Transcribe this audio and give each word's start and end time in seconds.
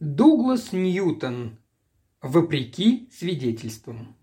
Дуглас 0.00 0.72
Ньютон. 0.72 1.58
Вопреки 2.22 3.10
свидетельствам. 3.12 4.14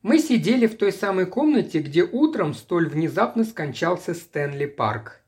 Мы 0.00 0.18
сидели 0.18 0.66
в 0.66 0.78
той 0.78 0.92
самой 0.92 1.26
комнате, 1.26 1.80
где 1.80 2.04
утром 2.04 2.54
столь 2.54 2.88
внезапно 2.88 3.44
скончался 3.44 4.14
Стэнли 4.14 4.64
Парк. 4.64 5.20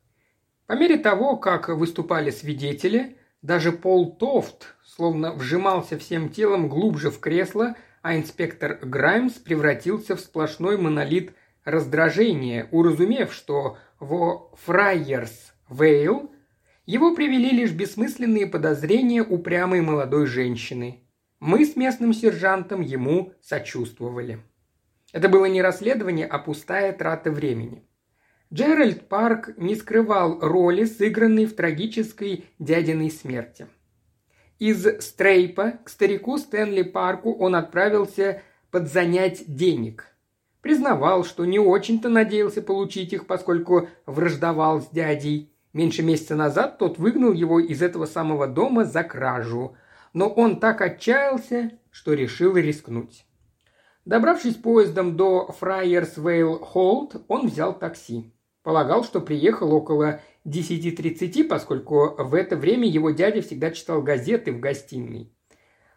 По 0.65 0.73
мере 0.73 0.97
того, 0.97 1.37
как 1.37 1.69
выступали 1.69 2.31
свидетели, 2.31 3.19
даже 3.43 3.71
Пол 3.71 4.15
Тофт 4.15 4.75
словно 4.83 5.31
вжимался 5.33 5.99
всем 5.99 6.29
телом 6.29 6.69
глубже 6.69 7.11
в 7.11 7.19
кресло, 7.19 7.75
а 8.01 8.17
инспектор 8.17 8.79
Граймс 8.81 9.33
превратился 9.33 10.15
в 10.15 10.21
сплошной 10.21 10.79
монолит 10.79 11.35
раздражения, 11.65 12.67
уразумев, 12.71 13.31
что 13.31 13.77
во 13.99 14.51
Фрайерс 14.55 15.53
Вейл 15.69 16.31
его 16.87 17.13
привели 17.13 17.51
лишь 17.51 17.73
бессмысленные 17.73 18.47
подозрения 18.47 19.21
упрямой 19.21 19.81
молодой 19.81 20.25
женщины. 20.25 21.03
Мы 21.39 21.65
с 21.65 21.75
местным 21.75 22.13
сержантом 22.13 22.81
ему 22.81 23.33
сочувствовали. 23.41 24.39
Это 25.11 25.29
было 25.29 25.45
не 25.45 25.61
расследование, 25.61 26.25
а 26.25 26.39
пустая 26.39 26.93
трата 26.93 27.29
времени. 27.29 27.83
Джеральд 28.53 29.09
Парк 29.09 29.49
не 29.57 29.75
скрывал 29.75 30.39
роли, 30.39 30.85
сыгранной 30.85 31.45
в 31.45 31.55
трагической 31.55 32.45
дядиной 32.57 33.11
смерти. 33.11 33.67
Из 34.57 35.03
Стрейпа 35.03 35.79
к 35.83 35.89
старику 35.89 36.37
Стэнли 36.37 36.83
Парку 36.83 37.33
он 37.33 37.55
отправился 37.55 38.41
подзанять 38.71 39.43
денег. 39.53 40.07
Признавал, 40.61 41.25
что 41.25 41.43
не 41.45 41.59
очень-то 41.59 42.07
надеялся 42.07 42.61
получить 42.61 43.11
их, 43.11 43.27
поскольку 43.27 43.89
враждовал 44.05 44.81
с 44.81 44.89
дядей. 44.89 45.51
Меньше 45.77 46.01
месяца 46.01 46.35
назад 46.35 46.79
тот 46.79 46.97
выгнал 46.97 47.33
его 47.33 47.59
из 47.59 47.83
этого 47.83 48.07
самого 48.07 48.47
дома 48.47 48.83
за 48.83 49.03
кражу. 49.03 49.77
Но 50.11 50.27
он 50.27 50.59
так 50.59 50.81
отчаялся, 50.81 51.69
что 51.91 52.13
решил 52.13 52.57
рискнуть. 52.57 53.27
Добравшись 54.03 54.55
поездом 54.55 55.15
до 55.15 55.51
Фрайерсвейл 55.59 56.57
Холд, 56.57 57.23
он 57.27 57.45
взял 57.45 57.77
такси. 57.77 58.33
Полагал, 58.63 59.03
что 59.03 59.21
приехал 59.21 59.71
около 59.71 60.19
10.30, 60.47 61.43
поскольку 61.43 62.15
в 62.17 62.33
это 62.33 62.55
время 62.55 62.87
его 62.87 63.11
дядя 63.11 63.43
всегда 63.43 63.69
читал 63.69 64.01
газеты 64.01 64.53
в 64.53 64.59
гостиной. 64.59 65.31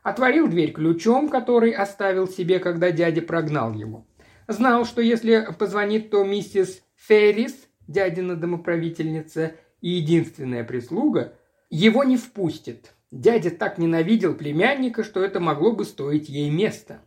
Отворил 0.03 0.47
дверь 0.47 0.73
ключом, 0.73 1.31
который 1.31 1.71
оставил 1.71 2.29
себе, 2.29 2.59
когда 2.59 2.91
дядя 2.91 3.23
прогнал 3.23 3.73
его. 3.73 4.07
Знал, 4.47 4.85
что 4.85 5.01
если 5.01 5.49
позвонит, 5.59 6.11
то 6.11 6.23
миссис 6.23 6.83
Феррис, 6.97 7.55
дядина 7.89 8.37
домоправительница 8.37 9.55
и 9.81 9.91
единственная 9.91 10.65
прислуга, 10.65 11.35
его 11.71 12.05
не 12.05 12.17
впустит. 12.17 12.95
Дядя 13.11 13.51
так 13.51 13.79
ненавидел 13.79 14.35
племянника, 14.35 15.03
что 15.03 15.23
это 15.25 15.41
могло 15.41 15.73
бы 15.73 15.85
стоить 15.85 16.29
ей 16.29 16.51
места. 16.51 17.01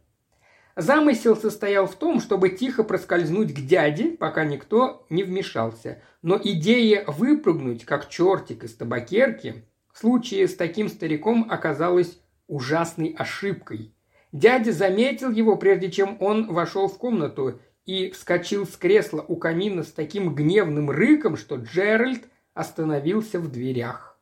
Замысел 0.76 1.36
состоял 1.36 1.86
в 1.86 1.96
том, 1.96 2.20
чтобы 2.20 2.50
тихо 2.50 2.84
проскользнуть 2.84 3.54
к 3.54 3.60
дяде, 3.60 4.10
пока 4.10 4.44
никто 4.44 5.06
не 5.10 5.24
вмешался. 5.24 6.02
Но 6.22 6.40
идея 6.44 7.06
выпрыгнуть, 7.06 7.86
как 7.86 8.10
чертик 8.10 8.64
из 8.64 8.74
табакерки, 8.74 9.66
в 9.94 10.00
случае 10.00 10.48
с 10.48 10.56
таким 10.56 10.90
стариком 10.90 11.46
оказалась 11.50 12.18
ужасной 12.48 13.16
ошибкой. 13.18 13.94
Дядя 14.32 14.72
заметил 14.72 15.30
его, 15.30 15.58
прежде 15.58 15.92
чем 15.92 16.18
он 16.20 16.52
вошел 16.52 16.88
в 16.88 16.98
комнату, 16.98 17.60
и 17.86 18.10
вскочил 18.10 18.66
с 18.66 18.76
кресла 18.76 19.24
у 19.28 19.36
камина 19.36 19.84
с 19.84 19.92
таким 19.92 20.34
гневным 20.34 20.90
рыком, 20.90 21.38
что 21.38 21.58
Джеральд 21.58 22.24
остановился 22.54 23.40
в 23.40 23.52
дверях. 23.52 24.20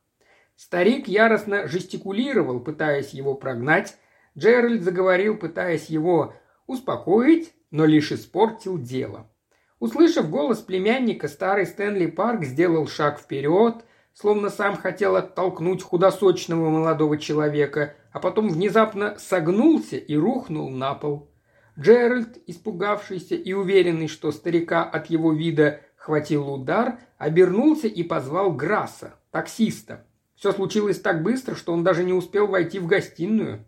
Старик 0.56 1.08
яростно 1.08 1.66
жестикулировал, 1.66 2.60
пытаясь 2.60 3.10
его 3.10 3.34
прогнать. 3.34 3.96
Джеральд 4.36 4.82
заговорил, 4.82 5.36
пытаясь 5.36 5.86
его 5.86 6.34
успокоить, 6.66 7.52
но 7.70 7.84
лишь 7.84 8.12
испортил 8.12 8.78
дело. 8.78 9.30
Услышав 9.80 10.30
голос 10.30 10.58
племянника, 10.58 11.26
старый 11.26 11.66
Стэнли 11.66 12.06
Парк 12.06 12.44
сделал 12.44 12.86
шаг 12.86 13.18
вперед, 13.18 13.84
словно 14.14 14.48
сам 14.48 14.76
хотел 14.76 15.16
оттолкнуть 15.16 15.82
худосочного 15.82 16.70
молодого 16.70 17.18
человека, 17.18 17.96
а 18.12 18.20
потом 18.20 18.48
внезапно 18.48 19.18
согнулся 19.18 19.96
и 19.96 20.14
рухнул 20.14 20.70
на 20.70 20.94
пол. 20.94 21.30
Джеральд, 21.78 22.38
испугавшийся 22.46 23.34
и 23.34 23.52
уверенный, 23.54 24.06
что 24.06 24.30
старика 24.30 24.84
от 24.84 25.06
его 25.10 25.32
вида 25.32 25.80
хватил 26.02 26.52
удар, 26.52 26.98
обернулся 27.16 27.86
и 27.86 28.02
позвал 28.02 28.52
Грасса, 28.52 29.14
таксиста. 29.30 30.04
Все 30.34 30.50
случилось 30.50 31.00
так 31.00 31.22
быстро, 31.22 31.54
что 31.54 31.72
он 31.72 31.84
даже 31.84 32.02
не 32.02 32.12
успел 32.12 32.48
войти 32.48 32.80
в 32.80 32.88
гостиную. 32.88 33.64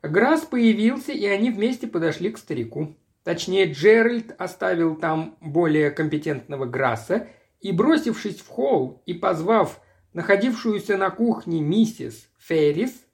Грасс 0.00 0.46
появился, 0.46 1.12
и 1.12 1.26
они 1.26 1.50
вместе 1.50 1.86
подошли 1.86 2.30
к 2.30 2.38
старику. 2.38 2.96
Точнее, 3.24 3.70
Джеральд 3.70 4.34
оставил 4.38 4.96
там 4.96 5.36
более 5.42 5.90
компетентного 5.90 6.64
Грасса 6.64 7.28
и, 7.60 7.72
бросившись 7.72 8.40
в 8.40 8.48
холл 8.48 9.02
и 9.04 9.12
позвав 9.12 9.82
находившуюся 10.14 10.96
на 10.96 11.10
кухне 11.10 11.60
миссис 11.60 12.30
Феррис, 12.38 13.04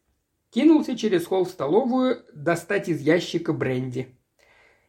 кинулся 0.51 0.97
через 0.97 1.27
холл 1.27 1.47
в 1.47 1.51
столовую 1.51 2.25
достать 2.33 2.89
из 2.89 3.01
ящика 3.01 3.53
бренди. 3.53 4.17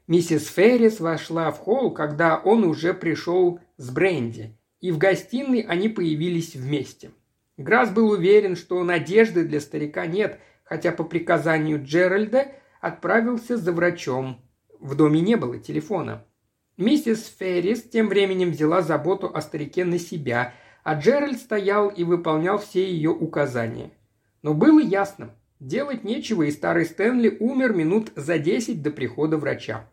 Миссис 0.08 0.48
Феррис 0.48 1.00
вошла 1.00 1.52
в 1.52 1.60
холл, 1.60 1.92
когда 1.92 2.38
он 2.38 2.64
уже 2.64 2.94
пришел 2.94 3.60
с 3.78 3.90
бренди, 3.90 4.58
и 4.82 4.92
в 4.92 4.98
гостиной 4.98 5.62
они 5.62 5.90
появились 5.90 6.56
вместе. 6.56 7.12
Грасс 7.58 7.90
был 7.90 8.10
уверен, 8.10 8.56
что 8.56 8.84
надежды 8.84 9.44
для 9.44 9.60
старика 9.60 10.06
нет– 10.06 10.40
хотя 10.66 10.92
по 10.92 11.04
приказанию 11.04 11.82
Джеральда 11.82 12.48
отправился 12.82 13.56
за 13.56 13.72
врачом. 13.72 14.42
В 14.80 14.96
доме 14.96 15.22
не 15.22 15.36
было 15.36 15.58
телефона. 15.58 16.26
Миссис 16.76 17.34
Феррис 17.40 17.84
тем 17.84 18.10
временем 18.10 18.52
взяла 18.52 18.82
заботу 18.82 19.32
о 19.34 19.42
старике 19.42 19.86
на 19.86 19.98
себя, 19.98 20.54
а 20.84 21.00
Джеральд 21.00 21.40
стоял 21.40 21.88
и 21.88 22.04
выполнял 22.04 22.58
все 22.58 22.86
ее 22.86 23.12
указания. 23.12 23.92
Но 24.42 24.54
было 24.54 24.80
ясно, 24.82 25.34
делать 25.60 26.04
нечего, 26.04 26.44
и 26.44 26.52
старый 26.52 26.86
Стэнли 26.86 27.38
умер 27.40 27.74
минут 27.74 28.12
за 28.16 28.38
десять 28.38 28.82
до 28.82 28.92
прихода 28.92 29.38
врача. 29.38 29.90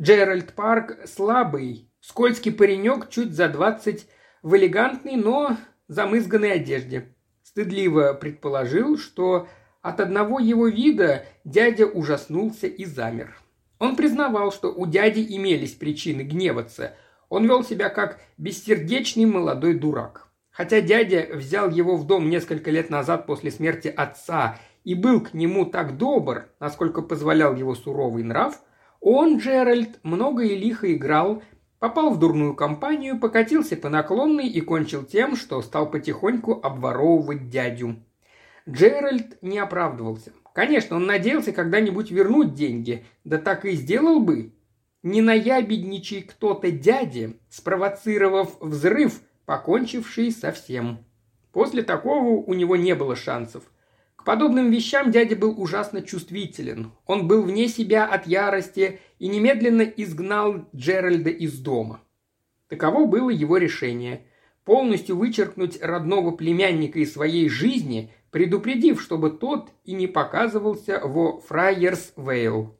Джеральд 0.00 0.54
Парк 0.54 0.96
слабый, 1.04 1.90
скользкий 2.00 2.52
паренек, 2.52 3.10
чуть 3.10 3.34
за 3.34 3.50
двадцать, 3.50 4.06
в 4.42 4.56
элегантной, 4.56 5.16
но 5.16 5.58
замызганной 5.88 6.52
одежде. 6.52 7.14
Стыдливо 7.42 8.14
предположил, 8.14 8.96
что 8.96 9.46
от 9.82 10.00
одного 10.00 10.38
его 10.38 10.68
вида 10.68 11.26
дядя 11.44 11.84
ужаснулся 11.84 12.66
и 12.66 12.86
замер. 12.86 13.36
Он 13.78 13.94
признавал, 13.94 14.52
что 14.52 14.72
у 14.72 14.86
дяди 14.86 15.26
имелись 15.28 15.72
причины 15.72 16.22
гневаться. 16.22 16.94
Он 17.28 17.44
вел 17.44 17.62
себя 17.62 17.90
как 17.90 18.20
бессердечный 18.38 19.26
молодой 19.26 19.74
дурак. 19.74 20.28
Хотя 20.50 20.80
дядя 20.80 21.28
взял 21.34 21.68
его 21.68 21.96
в 21.96 22.06
дом 22.06 22.30
несколько 22.30 22.70
лет 22.70 22.88
назад 22.88 23.26
после 23.26 23.50
смерти 23.50 23.88
отца 23.88 24.58
и 24.82 24.94
был 24.94 25.20
к 25.20 25.34
нему 25.34 25.66
так 25.66 25.98
добр, 25.98 26.46
насколько 26.58 27.02
позволял 27.02 27.54
его 27.54 27.74
суровый 27.74 28.22
нрав, 28.22 28.62
он, 29.00 29.38
Джеральд, 29.38 29.98
много 30.02 30.44
и 30.44 30.56
лихо 30.56 30.92
играл, 30.92 31.42
попал 31.78 32.10
в 32.10 32.18
дурную 32.18 32.54
компанию, 32.54 33.18
покатился 33.18 33.76
по 33.76 33.88
наклонной 33.88 34.48
и 34.48 34.60
кончил 34.60 35.04
тем, 35.04 35.36
что 35.36 35.62
стал 35.62 35.90
потихоньку 35.90 36.60
обворовывать 36.62 37.48
дядю. 37.48 37.96
Джеральд 38.68 39.42
не 39.42 39.58
оправдывался. 39.58 40.32
Конечно, 40.54 40.96
он 40.96 41.06
надеялся 41.06 41.52
когда-нибудь 41.52 42.10
вернуть 42.10 42.54
деньги, 42.54 43.04
да 43.24 43.38
так 43.38 43.64
и 43.64 43.72
сделал 43.72 44.20
бы. 44.20 44.52
Не 45.02 45.22
наябедничай 45.22 46.22
кто-то 46.22 46.70
дяде, 46.70 47.36
спровоцировав 47.48 48.60
взрыв, 48.60 49.22
покончивший 49.46 50.30
со 50.30 50.52
всем. 50.52 51.06
После 51.52 51.82
такого 51.82 52.42
у 52.42 52.52
него 52.52 52.76
не 52.76 52.94
было 52.94 53.16
шансов. 53.16 53.64
К 54.20 54.24
подобным 54.24 54.70
вещам 54.70 55.10
дядя 55.10 55.34
был 55.34 55.54
ужасно 55.56 56.02
чувствителен. 56.02 56.92
Он 57.06 57.26
был 57.26 57.42
вне 57.42 57.68
себя 57.68 58.04
от 58.04 58.26
ярости 58.26 59.00
и 59.18 59.28
немедленно 59.28 59.80
изгнал 59.80 60.66
Джеральда 60.76 61.30
из 61.30 61.58
дома. 61.58 62.02
Таково 62.68 63.06
было 63.06 63.30
его 63.30 63.56
решение. 63.56 64.26
Полностью 64.66 65.16
вычеркнуть 65.16 65.80
родного 65.80 66.32
племянника 66.32 66.98
из 66.98 67.14
своей 67.14 67.48
жизни, 67.48 68.12
предупредив, 68.30 69.00
чтобы 69.00 69.30
тот 69.30 69.70
и 69.86 69.94
не 69.94 70.06
показывался 70.06 71.00
во 71.02 71.40
Фрайерс 71.40 72.12
Вейл. 72.18 72.76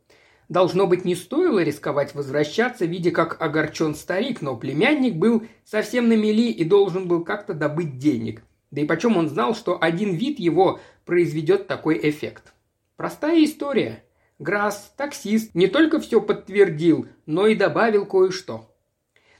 Должно 0.51 0.87
быть, 0.87 1.07
не 1.07 1.15
стоило 1.15 1.63
рисковать 1.63 2.15
возвращаться, 2.15 2.85
видя, 2.85 3.13
как 3.13 3.41
огорчен 3.41 3.95
старик, 3.95 4.43
но 4.43 4.59
племянник 4.59 5.15
был 5.15 5.45
совсем 5.65 6.11
на 6.11 6.19
мели 6.19 6.51
и 6.53 6.65
должен 6.65 7.09
был 7.09 7.25
как-то 7.25 7.55
добыть 7.55 7.97
денег. 7.97 8.43
Да 8.71 8.81
и 8.83 8.85
почем 8.85 9.17
он 9.17 9.29
знал, 9.29 9.55
что 9.55 9.79
один 9.81 10.15
вид 10.15 10.39
его 10.39 10.81
произведет 11.11 11.67
такой 11.67 11.99
эффект. 12.09 12.53
Простая 12.95 13.43
история. 13.43 14.05
Грасс, 14.39 14.95
таксист, 14.97 15.57
не 15.57 15.67
только 15.67 15.99
все 15.99 16.21
подтвердил, 16.21 17.09
но 17.27 17.49
и 17.49 17.57
добавил 17.57 18.07
кое-что. 18.07 18.73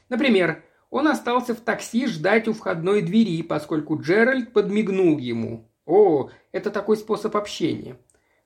Например, 0.09 0.65
Он 0.89 1.07
остался 1.07 1.55
в 1.55 1.61
такси 1.61 2.07
ждать 2.07 2.49
у 2.49 2.53
входной 2.53 3.01
двери, 3.01 3.41
поскольку 3.41 3.97
Джеральд 3.97 4.51
подмигнул 4.51 5.17
ему. 5.17 5.65
О, 5.85 6.29
это 6.51 6.71
такой 6.71 6.97
способ 6.97 7.37
общения. 7.37 7.95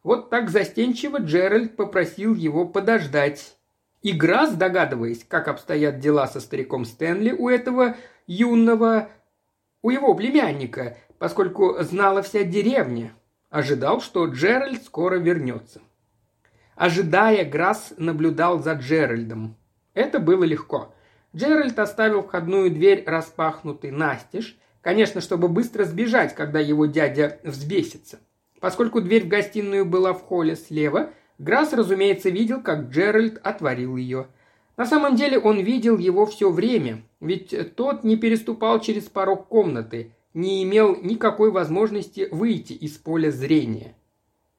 Вот 0.04 0.30
так 0.30 0.52
застенчиво 0.52 1.18
Джеральд 1.18 1.76
попросил 1.76 2.36
его 2.36 2.68
подождать. 2.68 3.58
И 4.04 4.12
Грасс, 4.12 4.52
догадываясь, 4.52 5.26
как 5.28 5.48
обстоят 5.48 5.98
дела 5.98 6.28
со 6.28 6.40
стариком 6.40 6.86
Стэнли 6.86 7.32
у 7.32 7.50
этого 7.50 7.96
юного, 8.28 9.10
у 9.82 9.90
его 9.90 10.14
племянника, 10.14 10.96
поскольку 11.26 11.82
знала 11.82 12.22
вся 12.22 12.44
деревня, 12.44 13.12
ожидал, 13.50 14.00
что 14.00 14.28
Джеральд 14.28 14.84
скоро 14.84 15.16
вернется. 15.16 15.82
Ожидая, 16.76 17.44
Грасс 17.44 17.96
наблюдал 17.98 18.62
за 18.62 18.74
Джеральдом. 18.74 19.56
Это 19.96 20.20
было 20.20 20.44
легко. 20.44 20.94
Джеральд 21.36 21.80
оставил 21.80 22.22
входную 22.22 22.70
дверь 22.70 23.04
распахнутой 23.08 23.90
настежь, 23.90 24.56
конечно, 24.82 25.20
чтобы 25.20 25.48
быстро 25.48 25.86
сбежать, 25.86 26.36
когда 26.36 26.60
его 26.60 26.86
дядя 26.86 27.40
взбесится. 27.42 28.20
Поскольку 28.60 29.02
дверь 29.02 29.26
в 29.26 29.28
гостиную 29.28 29.84
была 29.84 30.14
в 30.14 30.22
холле 30.22 30.56
слева, 30.56 31.10
Грасс, 31.40 31.74
разумеется, 31.74 32.30
видел, 32.30 32.62
как 32.62 32.90
Джеральд 32.90 33.40
отворил 33.44 33.96
ее. 33.96 34.28
На 34.78 34.86
самом 34.86 35.16
деле 35.16 35.40
он 35.40 35.58
видел 35.58 35.98
его 35.98 36.28
все 36.28 36.52
время, 36.52 37.02
ведь 37.20 37.76
тот 37.76 38.04
не 38.04 38.16
переступал 38.16 38.80
через 38.80 39.06
порог 39.06 39.48
комнаты, 39.48 40.12
не 40.36 40.64
имел 40.64 40.96
никакой 41.02 41.50
возможности 41.50 42.28
выйти 42.32 42.74
из 42.74 42.92
поля 42.92 43.32
зрения. 43.32 43.96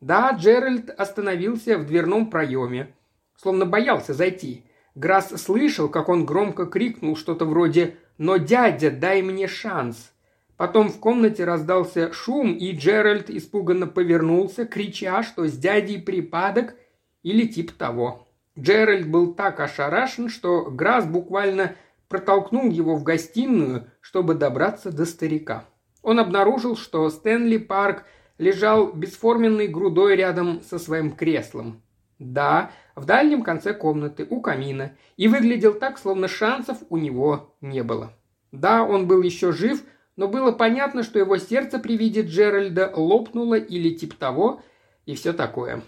Да, 0.01 0.33
Джеральд 0.33 0.91
остановился 0.91 1.79
в 1.79 1.87
дверном 1.87 2.29
проеме, 2.29 2.93
словно 3.37 3.65
боялся 3.65 4.13
зайти– 4.13 4.65
Грасс 4.97 5.29
слышал, 5.43 5.91
как 5.91 6.09
он 6.09 6.25
громко 6.25 6.65
крикнул 6.65 7.17
что-то 7.17 7.45
вроде 7.45 7.97
«Но, 8.17 8.39
дядя, 8.39 8.91
дай 8.91 9.21
мне 9.21 9.47
шанс!». 9.47 10.13
Потом 10.57 10.89
в 10.89 10.99
комнате 10.99 11.45
раздался 11.45 12.15
шум, 12.15 12.55
и 12.55 12.73
Джеральд 12.73 13.29
испуганно 13.29 13.87
повернулся, 13.87 14.65
крича, 14.65 15.23
что 15.23 15.47
с 15.47 15.53
дядей 15.53 16.01
припадок 16.01 16.77
или 17.23 17.47
тип 17.47 17.73
того. 17.73 18.27
Джеральд 18.59 19.07
был 19.07 19.35
так 19.35 19.61
ошарашен, 19.61 20.31
что 20.31 20.71
Грасс 20.71 21.05
буквально 21.05 21.77
протолкнул 22.09 22.71
его 22.71 22.97
в 22.97 23.03
гостиную, 23.03 23.91
чтобы 24.01 24.35
добраться 24.35 24.91
до 24.91 25.05
старика. 25.05 25.65
Он 26.03 26.21
обнаружил, 26.21 26.77
что 26.77 27.09
Стэнли 27.11 27.57
Парк 27.57 28.05
лежал 28.39 28.93
бесформенной 28.93 29.67
грудой 29.67 30.17
рядом 30.17 30.61
со 30.63 30.79
своим 30.79 31.13
креслом. 31.13 31.83
Да, 32.19 32.71
в 32.95 33.05
дальнем 33.05 33.43
конце 33.43 33.75
комнаты, 33.75 34.27
у 34.29 34.41
камина, 34.41 34.93
и 35.17 35.29
выглядел 35.29 35.75
так, 35.75 35.99
словно 35.99 36.29
шансов 36.29 36.79
у 36.89 36.97
него 36.97 37.55
не 37.61 37.83
было. 37.83 38.13
Да, 38.53 38.85
он 38.85 39.07
был 39.07 39.23
еще 39.23 39.53
жив, 39.53 39.83
но 40.17 40.29
было 40.29 40.53
понятно, 40.53 41.03
что 41.03 41.19
его 41.19 41.37
сердце 41.37 41.79
при 41.79 41.97
виде 41.97 42.23
Джеральда 42.23 42.91
лопнуло 42.95 43.55
или 43.55 43.95
тип 43.95 44.15
того, 44.15 44.63
и 45.05 45.15
все 45.15 45.35
такое. 45.35 45.83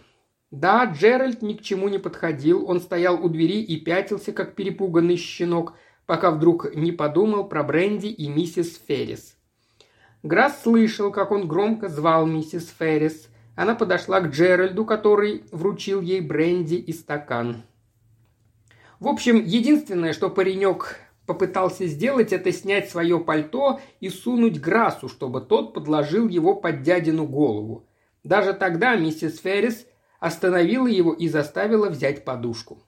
Да, 0.51 0.85
Джеральд 0.85 1.43
ни 1.43 1.55
к 1.55 1.63
чему 1.63 1.89
не 1.89 1.99
подходил, 1.99 2.69
он 2.69 2.81
стоял 2.81 3.23
у 3.23 3.29
двери 3.29 3.63
и 3.63 3.81
пятился, 3.81 4.33
как 4.33 4.55
перепуганный 4.55 5.17
щенок, 5.17 5.75
пока 6.09 6.33
вдруг 6.33 6.75
не 6.75 6.91
подумал 6.91 7.45
про 7.49 7.63
Бренди 7.63 8.09
и 8.09 8.29
миссис 8.29 8.81
Феррис. 8.89 9.37
Грасс 10.25 10.63
слышал, 10.63 11.13
как 11.13 11.31
он 11.31 11.47
громко 11.47 11.89
звал 11.89 12.27
миссис 12.27 12.75
Феррис– 12.77 13.29
она 13.59 13.75
подошла 13.75 14.21
к 14.21 14.31
Джеральду, 14.31 14.85
который 14.85 15.43
вручил 15.51 16.01
ей 16.01 16.21
бренди 16.21 16.77
и 16.77 16.93
стакан. 16.93 17.65
В 19.01 19.09
общем, 19.09 19.45
единственное, 19.45 20.13
что 20.13 20.31
паренек 20.31 21.01
попытался 21.27 21.89
сделать, 21.89 22.33
это 22.33 22.53
снять 22.53 22.89
свое 22.89 23.19
пальто 23.19 23.81
и 23.99 24.11
сунуть 24.11 24.61
Грасу, 24.61 25.09
чтобы 25.09 25.41
тот 25.41 25.75
подложил 25.75 26.29
его 26.29 26.55
под 26.55 26.83
дядину 26.83 27.27
голову. 27.27 27.85
Даже 28.23 28.53
тогда 28.53 28.95
миссис 28.95 29.41
Феррис 29.41 29.87
остановила 30.21 30.87
его 30.87 31.13
и 31.13 31.27
заставила 31.27 31.91
взять 31.91 32.25
подушку. 32.25 32.85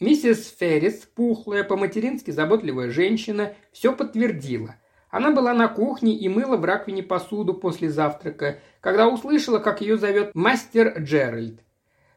Миссис 0.00 0.56
Феррис, 0.58 1.06
пухлая, 1.14 1.62
по-матерински 1.62 2.30
заботливая 2.30 2.90
женщина, 2.90 3.52
все 3.70 3.92
подтвердила. 3.92 4.76
Она 5.10 5.30
была 5.30 5.52
на 5.52 5.68
кухне 5.68 6.16
и 6.16 6.26
мыла 6.26 6.56
в 6.56 6.64
раковине 6.64 7.02
посуду 7.02 7.52
после 7.52 7.90
завтрака, 7.90 8.60
когда 8.80 9.08
услышала, 9.08 9.58
как 9.58 9.82
ее 9.82 9.98
зовет 9.98 10.30
мастер 10.34 10.98
Джеральд. 11.00 11.60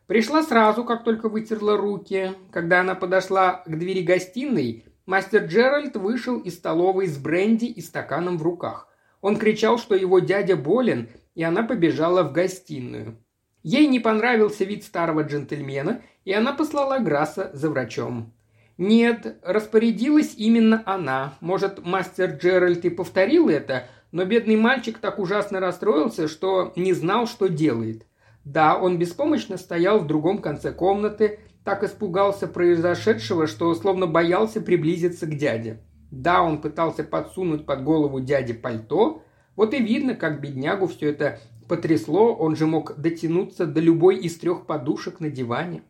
Пришла 0.08 0.44
сразу, 0.44 0.86
как 0.86 1.04
только 1.04 1.28
вытерла 1.28 1.76
руки. 1.76 2.32
Когда 2.52 2.80
она 2.80 2.96
подошла 2.96 3.64
к 3.66 3.78
двери 3.78 4.02
гостиной, 4.02 4.86
мастер 5.06 5.44
Джеральд 5.44 5.98
вышел 5.98 6.40
из 6.40 6.56
столовой 6.56 7.08
с 7.08 7.18
бренди 7.18 7.66
и 7.66 7.82
стаканом 7.82 8.38
в 8.38 8.44
руках. 8.44 8.88
Он 9.20 9.36
кричал, 9.36 9.78
что 9.78 9.94
его 9.94 10.20
дядя 10.20 10.56
болен, 10.56 11.10
и 11.36 11.44
она 11.44 11.64
побежала 11.64 12.24
в 12.24 12.32
гостиную. 12.32 13.18
Ей 13.64 13.88
не 13.88 14.00
понравился 14.00 14.66
вид 14.66 14.84
старого 14.84 15.22
джентльмена, 15.22 16.02
и 16.26 16.34
она 16.34 16.54
послала 16.54 17.00
Грасса 17.00 17.50
за 17.54 17.70
врачом. 17.70 18.34
Нет, 18.78 19.38
распорядилась 19.44 20.34
именно 20.36 20.84
она. 20.86 21.36
Может, 21.40 21.86
мастер 21.86 22.32
Джеральд 22.32 22.84
и 22.86 22.90
повторил 22.90 23.48
это, 23.48 23.88
но 24.12 24.26
бедный 24.26 24.58
мальчик 24.58 24.98
так 24.98 25.20
ужасно 25.20 25.60
расстроился, 25.60 26.28
что 26.28 26.74
не 26.76 26.94
знал, 26.94 27.26
что 27.26 27.48
делает. 27.48 28.06
Да, 28.44 28.78
он 28.78 29.00
беспомощно 29.00 29.58
стоял 29.58 30.00
в 30.00 30.08
другом 30.08 30.40
конце 30.40 30.72
комнаты, 30.72 31.40
так 31.64 31.84
испугался 31.84 32.48
произошедшего, 32.48 33.48
что 33.48 33.74
словно 33.76 34.06
боялся 34.06 34.60
приблизиться 34.60 35.26
к 35.26 35.38
дяде. 35.38 35.80
Да, 36.12 36.44
он 36.44 36.62
пытался 36.62 37.04
подсунуть 37.04 37.66
под 37.66 37.84
голову 37.84 38.20
дяде 38.20 38.54
пальто. 38.54 39.24
Вот 39.56 39.74
и 39.74 39.82
видно, 39.82 40.16
как 40.16 40.42
беднягу 40.42 40.88
все 40.88 41.12
это 41.12 41.40
потрясло, 41.74 42.36
он 42.36 42.56
же 42.56 42.68
мог 42.68 42.98
дотянуться 42.98 43.66
до 43.66 43.80
любой 43.80 44.18
из 44.18 44.38
трех 44.38 44.68
подушек 44.68 45.20
на 45.20 45.32
диване. 45.32 45.82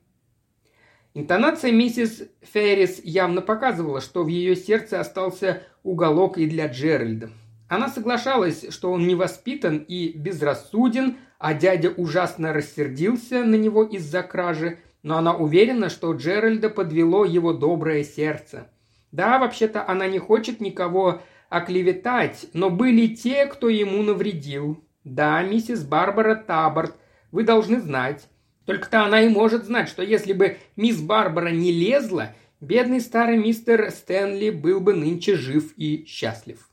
Интонация 1.13 1.73
миссис 1.73 2.23
Феррис 2.39 3.01
явно 3.03 3.41
показывала, 3.41 3.99
что 3.99 4.23
в 4.23 4.29
ее 4.29 4.55
сердце 4.55 5.01
остался 5.01 5.63
уголок 5.83 6.37
и 6.37 6.45
для 6.45 6.67
Джеральда. 6.67 7.31
Она 7.67 7.89
соглашалась, 7.89 8.67
что 8.69 8.93
он 8.93 9.05
невоспитан 9.05 9.79
и 9.85 10.17
безрассуден, 10.17 11.17
а 11.37 11.53
дядя 11.53 11.89
ужасно 11.89 12.53
рассердился 12.53 13.43
на 13.43 13.55
него 13.55 13.83
из-за 13.83 14.23
кражи, 14.23 14.79
но 15.01 15.17
она 15.17 15.35
уверена, 15.35 15.89
что 15.89 16.13
Джеральда 16.13 16.69
подвело 16.69 17.25
его 17.25 17.51
доброе 17.51 18.05
сердце. 18.05 18.69
Да, 19.11 19.37
вообще-то 19.37 19.85
она 19.85 20.07
не 20.07 20.19
хочет 20.19 20.61
никого 20.61 21.21
оклеветать, 21.49 22.45
но 22.53 22.69
были 22.69 23.07
те, 23.07 23.47
кто 23.47 23.67
ему 23.67 24.01
навредил. 24.01 24.81
Да, 25.03 25.41
миссис 25.43 25.83
Барбара 25.83 26.35
Таборт, 26.35 26.95
вы 27.31 27.43
должны 27.43 27.81
знать. 27.81 28.27
Только-то 28.65 29.03
она 29.03 29.21
и 29.21 29.29
может 29.29 29.65
знать, 29.65 29.89
что 29.89 30.01
если 30.01 30.33
бы 30.33 30.57
мисс 30.75 31.01
Барбара 31.01 31.49
не 31.49 31.71
лезла, 31.71 32.33
бедный 32.61 33.01
старый 33.01 33.37
мистер 33.37 33.91
Стэнли 33.91 34.49
был 34.49 34.79
бы 34.79 34.93
нынче 34.93 35.35
жив 35.35 35.73
и 35.75 36.05
счастлив. 36.05 36.69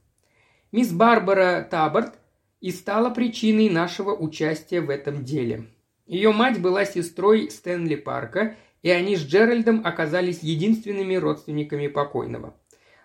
Мисс 0.71 0.93
Барбара 0.93 1.66
Таборт 1.69 2.14
и 2.61 2.71
стала 2.71 3.11
причиной 3.11 3.69
нашего 3.69 4.14
участия 4.14 4.81
в 4.81 4.90
этом 4.90 5.25
деле. 5.25 5.66
Ее 6.07 6.33
мать 6.33 6.61
была 6.61 6.85
сестрой 6.85 7.50
Стэнли 7.50 7.97
Парка, 7.97 8.55
и 8.83 8.90
они 8.90 9.16
с 9.16 9.25
Джеральдом 9.25 9.83
оказались 9.85 10.43
единственными 10.43 11.14
родственниками 11.16 11.88
покойного. 11.88 12.55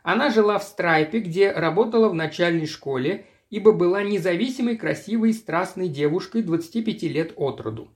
Она 0.04 0.30
жила 0.30 0.60
в 0.60 0.64
Страйпе, 0.64 1.20
где 1.20 1.52
работала 1.52 2.10
в 2.10 2.14
начальной 2.14 2.68
школе, 2.68 3.26
ибо 3.56 3.72
была 3.72 4.04
независимой, 4.04 4.76
красивой, 4.76 5.32
страстной 5.32 5.88
девушкой 5.88 6.42
25 6.42 7.04
лет 7.04 7.32
от 7.38 7.62
роду. 7.62 7.88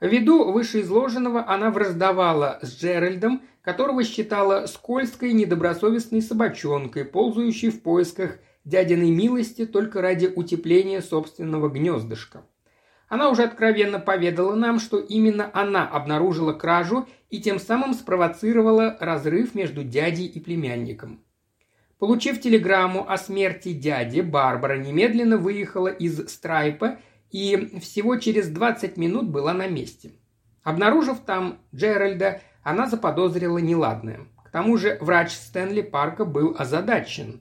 Ввиду 0.00 0.50
вышеизложенного 0.50 1.46
она 1.46 1.70
враждовала 1.70 2.58
с 2.62 2.74
Джеральдом, 2.74 3.42
которого 3.60 4.02
считала 4.02 4.64
скользкой, 4.64 5.34
недобросовестной 5.34 6.22
собачонкой, 6.22 7.04
ползающей 7.04 7.68
в 7.68 7.82
поисках 7.82 8.38
дядиной 8.64 9.10
милости 9.10 9.66
только 9.66 10.00
ради 10.00 10.24
утепления 10.24 11.02
собственного 11.02 11.68
гнездышка. 11.68 12.46
Она 13.08 13.28
уже 13.28 13.42
откровенно 13.42 13.98
поведала 13.98 14.54
нам, 14.54 14.80
что 14.80 14.98
именно 14.98 15.50
она 15.52 15.86
обнаружила 15.86 16.54
кражу 16.54 17.06
и 17.28 17.42
тем 17.42 17.58
самым 17.58 17.92
спровоцировала 17.92 18.96
разрыв 19.00 19.54
между 19.54 19.84
дядей 19.84 20.24
и 20.24 20.40
племянником. 20.40 21.22
Получив 21.98 22.40
телеграмму 22.40 23.10
о 23.10 23.18
смерти 23.18 23.72
дяди, 23.72 24.20
Барбара 24.20 24.78
немедленно 24.78 25.36
выехала 25.36 25.88
из 25.88 26.28
Страйпа 26.28 26.98
и 27.30 27.78
всего 27.80 28.16
через 28.16 28.48
20 28.48 28.96
минут 28.96 29.28
была 29.28 29.52
на 29.52 29.66
месте. 29.66 30.12
Обнаружив 30.62 31.18
там 31.20 31.58
Джеральда, 31.74 32.40
она 32.62 32.86
заподозрила 32.86 33.58
неладное. 33.58 34.20
К 34.44 34.50
тому 34.50 34.76
же 34.76 34.96
врач 35.00 35.32
Стэнли 35.32 35.82
Парка 35.82 36.24
был 36.24 36.54
озадачен. 36.56 37.40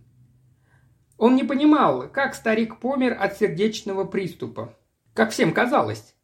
Он 1.18 1.36
не 1.36 1.44
понимал, 1.44 2.10
как 2.10 2.34
старик 2.34 2.80
помер 2.80 3.16
от 3.20 3.38
сердечного 3.38 4.06
приступа. 4.06 4.76
Как 5.14 5.32
всем 5.32 5.54
казалось. 5.54 6.16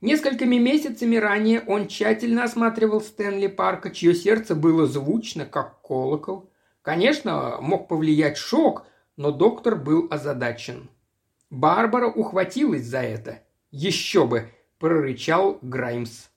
Несколькими 0.00 0.56
месяцами 0.56 1.16
ранее 1.16 1.60
он 1.66 1.88
тщательно 1.88 2.44
осматривал 2.44 3.00
Стэнли 3.00 3.48
Парка, 3.48 3.90
чье 3.90 4.14
сердце 4.14 4.54
было 4.54 4.86
звучно, 4.86 5.44
как 5.44 5.80
колокол. 5.82 6.49
Конечно, 6.90 7.58
мог 7.60 7.86
повлиять 7.86 8.36
шок, 8.36 8.84
но 9.16 9.30
доктор 9.30 9.76
был 9.76 10.08
озадачен. 10.10 10.90
Барбара 11.48 12.08
ухватилась 12.08 12.84
за 12.84 12.98
это. 12.98 13.44
«Еще 13.70 14.26
бы!»– 14.26 14.48
прорычал 14.80 15.60
Граймс. 15.62 16.30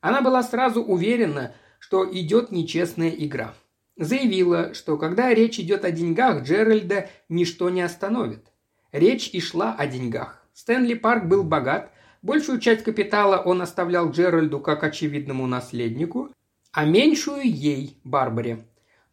Она 0.00 0.22
была 0.22 0.44
сразу 0.44 0.80
уверена, 0.80 1.56
что 1.80 2.08
идет 2.08 2.52
нечестная 2.52 3.08
игра. 3.08 3.52
Заявила, 3.96 4.74
что 4.74 4.96
когда 4.96 5.34
речь 5.34 5.58
идет 5.58 5.84
о 5.84 5.90
деньгах, 5.90 6.44
Джеральда 6.44 7.10
ничто 7.28 7.68
не 7.68 7.82
остановит. 7.82 8.52
Речь 8.92 9.30
и 9.32 9.40
шла 9.40 9.74
о 9.74 9.88
деньгах. 9.88 10.46
Стэнли 10.52 10.94
Парк 10.94 11.24
был 11.24 11.42
богат, 11.42 11.90
большую 12.22 12.60
часть 12.60 12.84
капитала 12.84 13.38
он 13.38 13.60
оставлял 13.60 14.12
Джеральду 14.12 14.60
как 14.60 14.84
очевидному 14.84 15.48
наследнику, 15.48 16.30
а 16.70 16.84
меньшую 16.84 17.42
ей, 17.42 17.98
Барбаре. 18.04 18.64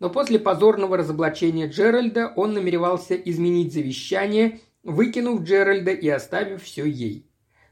Но 0.03 0.09
после 0.09 0.37
позорного 0.37 0.97
разоблачения 0.97 1.65
Джеральда 1.69 2.33
он 2.35 2.51
намеревался 2.51 3.15
изменить 3.15 3.71
завещание, 3.71 4.59
выкинув 4.83 5.43
Джеральда 5.43 5.91
и 5.91 6.09
оставив 6.09 6.61
все 6.63 6.83
ей. 6.83 7.25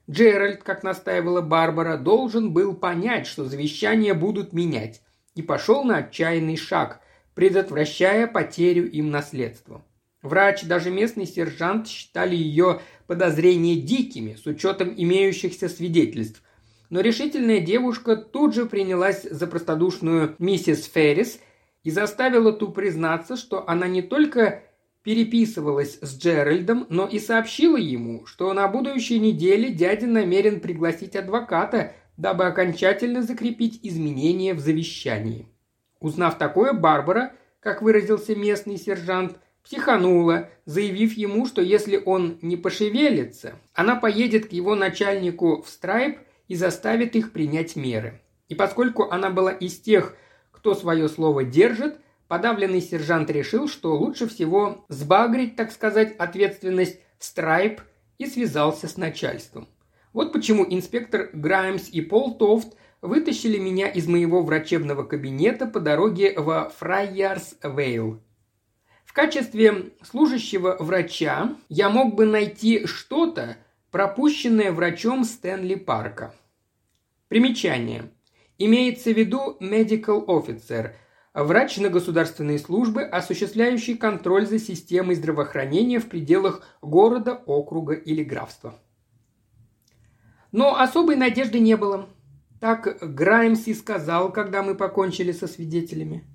Джеральд, 0.10 0.64
как 0.64 0.82
настаивала 0.82 1.42
Барбара, 1.42 1.98
должен 1.98 2.54
был 2.54 2.74
понять, 2.74 3.28
что 3.28 3.44
завещания 3.44 4.14
будут 4.14 4.54
менять, 4.54 5.02
и 5.36 5.42
пошел 5.42 5.84
на 5.84 5.98
отчаянный 5.98 6.56
шаг, 6.56 7.02
предотвращая 7.36 8.28
потерю 8.28 8.90
им 8.90 9.12
наследства. 9.12 9.84
Врач, 10.22 10.64
даже 10.64 10.90
местный 10.90 11.26
сержант 11.26 11.90
считали 11.90 12.38
ее 12.38 12.80
подозрения 13.08 13.76
дикими, 13.76 14.38
с 14.42 14.46
учетом 14.46 14.94
имеющихся 14.96 15.68
свидетельств, 15.68 16.42
но 16.90 17.02
решительная 17.02 17.60
девушка 17.60 18.16
тут 18.16 18.56
же 18.56 18.68
принялась 18.68 19.24
за 19.24 19.48
простодушную 19.48 20.38
миссис 20.40 20.86
Феррис 20.86 21.42
и 21.84 21.92
заставила 21.92 22.54
ту 22.54 22.70
признаться, 22.72 23.36
что 23.36 23.68
она 23.68 23.88
не 23.88 24.02
только 24.02 24.64
переписывалась 25.04 25.98
с 26.02 26.18
Джеральдом, 26.18 26.86
но 26.90 27.08
и 27.08 27.20
сообщила 27.20 27.78
ему, 27.78 28.26
что 28.26 28.54
на 28.54 28.68
будущей 28.68 29.20
неделе 29.20 29.72
дядя 29.72 30.08
намерен 30.08 30.60
пригласить 30.60 31.16
адвоката, 31.16 31.94
дабы 32.18 32.46
окончательно 32.46 33.24
закрепить 33.24 33.80
изменения 33.82 34.54
в 34.54 34.60
завещании. 34.60 35.48
Узнав 36.00 36.38
такое, 36.38 36.74
Барбара, 36.74 37.34
как 37.60 37.82
выразился 37.82 38.36
местный 38.36 38.78
сержант, 38.78 39.38
психанула, 39.64 40.50
заявив 40.66 41.14
ему, 41.18 41.46
что 41.46 41.62
если 41.62 42.02
он 42.04 42.38
не 42.42 42.58
пошевелится, 42.58 43.54
она 43.74 43.96
поедет 43.96 44.48
к 44.48 44.52
его 44.52 44.76
начальнику 44.76 45.62
в 45.62 45.70
Страйп– 45.70 46.20
и 46.52 46.56
заставит 46.56 47.16
их 47.16 47.32
принять 47.32 47.78
меры. 47.78 48.20
И 48.50 48.56
поскольку 48.56 49.10
она 49.10 49.30
была 49.30 49.54
из 49.54 49.80
тех, 49.80 50.18
кто 50.62 50.76
свое 50.76 51.10
слово 51.10 51.44
держит, 51.44 52.00
подавленный 52.28 52.82
сержант 52.82 53.32
решил, 53.32 53.68
что 53.68 53.98
лучше 53.98 54.28
всего 54.28 54.86
сбагрить, 54.90 55.56
так 55.56 55.72
сказать, 55.72 56.16
ответственность 56.18 57.00
страйп 57.18 57.82
и 58.20 58.28
связался 58.28 58.88
с 58.88 58.96
начальством. 58.96 59.68
Вот 60.14 60.32
почему 60.32 60.64
инспектор 60.70 61.32
Граймс 61.34 61.90
и 61.90 62.00
Пол 62.02 62.38
Тофт 62.38 62.78
вытащили 63.02 63.58
меня 63.58 63.88
из 63.88 64.08
моего 64.08 64.44
врачебного 64.44 65.04
кабинета 65.04 65.66
по 65.66 65.80
дороге 65.80 66.36
во 66.38 66.70
Фрайярс 66.70 67.56
Вейл. 67.64 68.22
В 69.04 69.14
качестве 69.14 69.94
служащего 70.04 70.78
врача 70.80 71.56
я 71.70 71.90
мог 71.90 72.14
бы 72.14 72.28
найти 72.28 72.86
что-то, 72.86 73.58
пропущенное 73.90 74.72
врачом 74.72 75.24
Стэнли 75.24 75.74
Парка. 75.74 76.36
Примечание. 77.30 78.12
Имеется 78.64 79.12
в 79.12 79.18
виду 79.18 79.58
medical 79.60 80.24
officer– 80.28 80.92
врач 81.34 81.78
на 81.78 81.90
государственной 81.90 82.60
службе, 82.60 83.02
осуществляющий 83.02 83.98
контроль 83.98 84.46
за 84.46 84.60
системой 84.60 85.16
здравоохранения 85.16 85.98
в 85.98 86.08
пределах 86.08 86.62
города, 86.80 87.42
округа 87.48 87.96
или 87.96 88.24
графства. 88.24 88.80
Но 90.52 90.80
особой 90.80 91.16
надежды 91.16 91.60
не 91.60 91.76
было. 91.76 92.08
Так 92.60 93.00
Граймс 93.02 93.66
и 93.66 93.74
сказал, 93.74 94.32
когда 94.32 94.62
мы 94.62 94.76
покончили 94.76 95.32
со 95.32 95.48
свидетелями. 95.48 96.28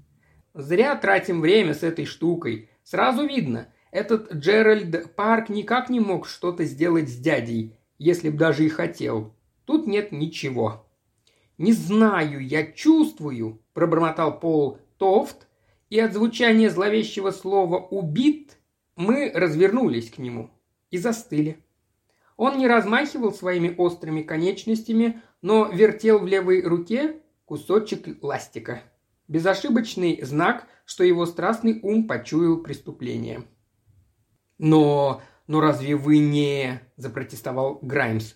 Зря 0.53 0.97
тратим 0.97 1.41
время 1.41 1.75
с 1.75 1.85
этой 1.85 2.07
штукой. 2.07 2.71
Сразу 2.83 3.25
видно, 3.25 3.69
этот 3.93 4.33
Джеральд 4.33 5.15
Парк 5.15 5.49
никак 5.49 5.91
не 5.91 6.01
мог 6.01 6.27
что-то 6.27 6.65
сделать 6.65 7.09
с 7.09 7.17
дядей, 7.17 7.79
если 7.99 8.31
б 8.31 8.37
даже 8.37 8.65
и 8.65 8.69
хотел. 8.69 9.33
Тут 9.65 9.87
нет 9.87 10.11
ничего. 10.11 10.86
«Не 11.59 11.73
знаю, 11.73 12.47
я 12.47 12.71
чувствую»,– 12.71 13.63
пробормотал 13.73 14.39
Пол 14.39 14.79
Тофт, 14.99 15.47
и 15.89 15.99
от 15.99 16.13
звучания 16.13 16.69
зловещего 16.69 17.31
слова 17.31 17.79
«убит» 17.79 18.59
мы 18.97 19.31
развернулись 19.35 20.11
к 20.11 20.19
нему 20.19 20.51
и 20.91 20.99
застыли. 20.99 21.59
Он 22.37 22.59
не 22.59 22.67
размахивал 22.67 23.33
своими 23.33 23.75
острыми 23.77 24.23
конечностями, 24.23 25.23
но 25.41 25.67
вертел 25.73 26.19
в 26.19 26.27
левой 26.27 26.63
руке 26.63 27.23
кусочек 27.47 28.23
ластика. 28.23 28.83
Безошибочный 29.29 30.23
знак, 30.23 30.67
что 30.85 31.05
его 31.05 31.25
страстный 31.25 31.81
ум 31.83 32.07
почуял 32.07 32.59
преступление. 32.59 33.45
«Но... 34.59 35.23
но 35.47 35.61
разве 35.61 35.97
вы 35.97 36.19
не...»– 36.19 36.81
запротестовал 36.97 37.79
Граймс. 37.81 38.35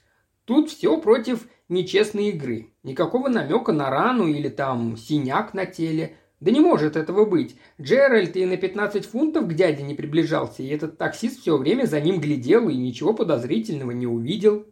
«Тут 0.50 0.69
все 0.69 1.00
против 1.00 1.47
нечестной 1.69 2.30
игры. 2.30 2.75
Никакого 2.83 3.28
намека 3.28 3.73
на 3.73 3.88
рану 3.88 4.26
или 4.26 4.49
там 4.49 4.97
синяк 4.97 5.54
на 5.54 5.64
теле. 5.64 6.16
Да 6.40 6.50
не 6.50 6.59
может 6.59 6.97
этого 6.97 7.25
быть. 7.25 7.54
Джеральд 7.80 8.35
и 8.35 8.45
на 8.45 8.57
15 8.57 9.07
фунтов 9.07 9.47
к 9.47 9.52
дяде 9.54 9.85
не 9.85 9.95
приближался, 9.95 10.64
и 10.64 10.69
этот 10.71 10.99
таксист 10.99 11.38
все 11.40 11.57
время 11.57 11.85
за 11.85 12.00
ним 12.00 12.19
глядел 12.19 12.69
и 12.69 12.75
ничего 12.75 13.14
подозрительного 13.14 13.92
не 13.92 14.09
увидел. 14.09 14.66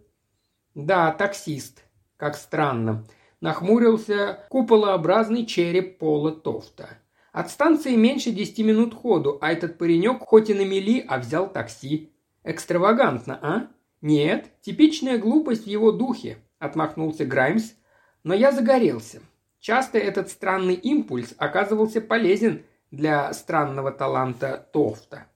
Да, 0.74 1.12
таксист. 1.12 1.84
Как 2.16 2.34
странно. 2.34 3.04
Нахмурился 3.40 4.46
куполообразный 4.48 5.46
череп 5.46 5.98
Пола 5.98 6.32
Тофта. 6.32 6.88
От 7.30 7.52
станции 7.52 7.94
меньше 7.94 8.32
десяти 8.32 8.64
минут 8.64 8.94
ходу, 8.94 9.38
а 9.40 9.52
этот 9.52 9.78
паренек 9.78 10.22
хоть 10.22 10.50
и 10.50 10.54
на 10.54 10.64
мели, 10.64 11.06
а 11.06 11.20
взял 11.20 11.48
такси. 11.48 12.12
Экстравагантно, 12.42 13.38
а? 13.40 13.77
Нет, 14.00 14.46
типичная 14.60 15.18
глупость 15.18 15.64
в 15.64 15.68
его 15.68 15.92
духе.– 15.92 16.38
отмахнулся 16.58 17.24
Граймс. 17.24 17.72
«Но 18.24 18.34
я 18.34 18.50
загорелся. 18.50 19.20
Часто 19.60 19.98
этот 19.98 20.28
странный 20.28 20.74
импульс 20.74 21.34
оказывался 21.38 22.00
полезен 22.00 22.64
для 22.90 23.32
странного 23.32 23.92
таланта 23.92 24.68
Тофта. 24.72 25.26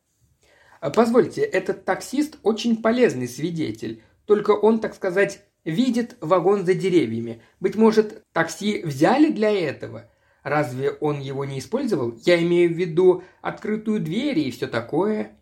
Позвольте, 0.94 1.42
этот 1.42 1.84
таксист 1.84 2.38
очень 2.42 2.82
полезный 2.82 3.28
свидетель, 3.28 4.02
только 4.26 4.50
он, 4.50 4.80
так 4.80 4.94
сказать, 4.94 5.44
видит 5.64 6.16
вагон 6.20 6.64
за 6.66 6.74
деревьями. 6.74 7.40
Быть 7.60 7.76
может, 7.76 8.24
такси 8.32 8.82
взяли 8.82 9.30
для 9.30 9.52
этого? 9.52 10.10
Разве 10.42 10.90
он 10.90 11.20
его 11.20 11.44
не 11.44 11.60
использовал? 11.60 12.14
Я 12.24 12.42
имею 12.42 12.70
в 12.70 12.76
виду 12.76 13.22
открытую 13.42 14.00
дверь 14.00 14.40
и 14.40 14.50
все 14.50 14.66
такое. 14.66 15.38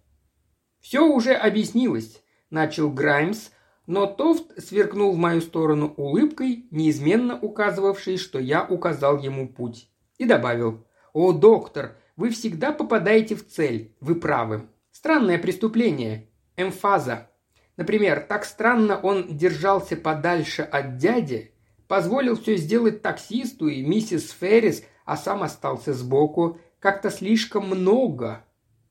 Все 0.80 1.06
уже 1.06 1.32
объяснилось, 1.32 2.22
начал 2.50 2.90
Граймс, 2.90 3.50
но 3.86 4.06
Тофт 4.06 4.60
сверкнул 4.62 5.12
в 5.12 5.16
мою 5.18 5.40
сторону 5.40 5.94
улыбкой, 5.96 6.66
неизменно 6.70 7.38
указывавшей, 7.38 8.18
что 8.18 8.38
я 8.38 8.64
указал 8.64 9.18
ему 9.18 9.48
путь. 9.48 9.88
И 10.18 10.26
добавил, 10.26 10.86
«О, 11.12 11.32
доктор, 11.32 11.96
вы 12.16 12.30
всегда 12.30 12.72
попадаете 12.72 13.34
в 13.34 13.46
цель, 13.46 13.96
вы 14.00 14.14
правы. 14.14 14.68
Странное 14.92 15.38
преступление. 15.38 16.28
Эмфаза. 16.56 17.30
Например, 17.76 18.20
так 18.20 18.44
странно 18.44 19.00
он 19.00 19.38
держался 19.38 19.96
подальше 19.96 20.62
от 20.62 20.98
дяди, 20.98 21.54
позволил 21.88 22.36
все 22.36 22.56
сделать 22.56 23.00
таксисту 23.00 23.68
и 23.68 23.82
миссис 23.82 24.30
Феррис, 24.38 24.84
а 25.06 25.16
сам 25.16 25.42
остался 25.42 25.94
сбоку. 25.94 26.58
Как-то 26.78 27.10
слишком 27.10 27.68
много. 27.68 28.44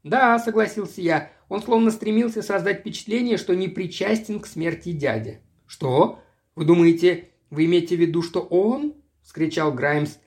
Да, 0.03 0.39
согласился 0.39 1.01
я, 1.01 1.31
он 1.49 1.63
словно 1.63 1.89
стремился 1.89 2.43
создать 2.43 2.79
впечатление, 2.79 3.37
что 3.37 3.55
не 3.55 3.67
причастен 3.67 4.39
к 4.39 4.45
смерти 4.45 4.91
дяди. 4.91 5.41
«Что? 5.65 6.19
Вы 6.55 6.65
думаете, 6.65 7.29
вы 7.49 7.65
имеете 7.65 7.95
в 7.95 7.99
виду, 7.99 8.21
что 8.21 8.39
он?»– 8.41 8.93
вскричал 9.23 9.73
Граймс. 9.73 10.17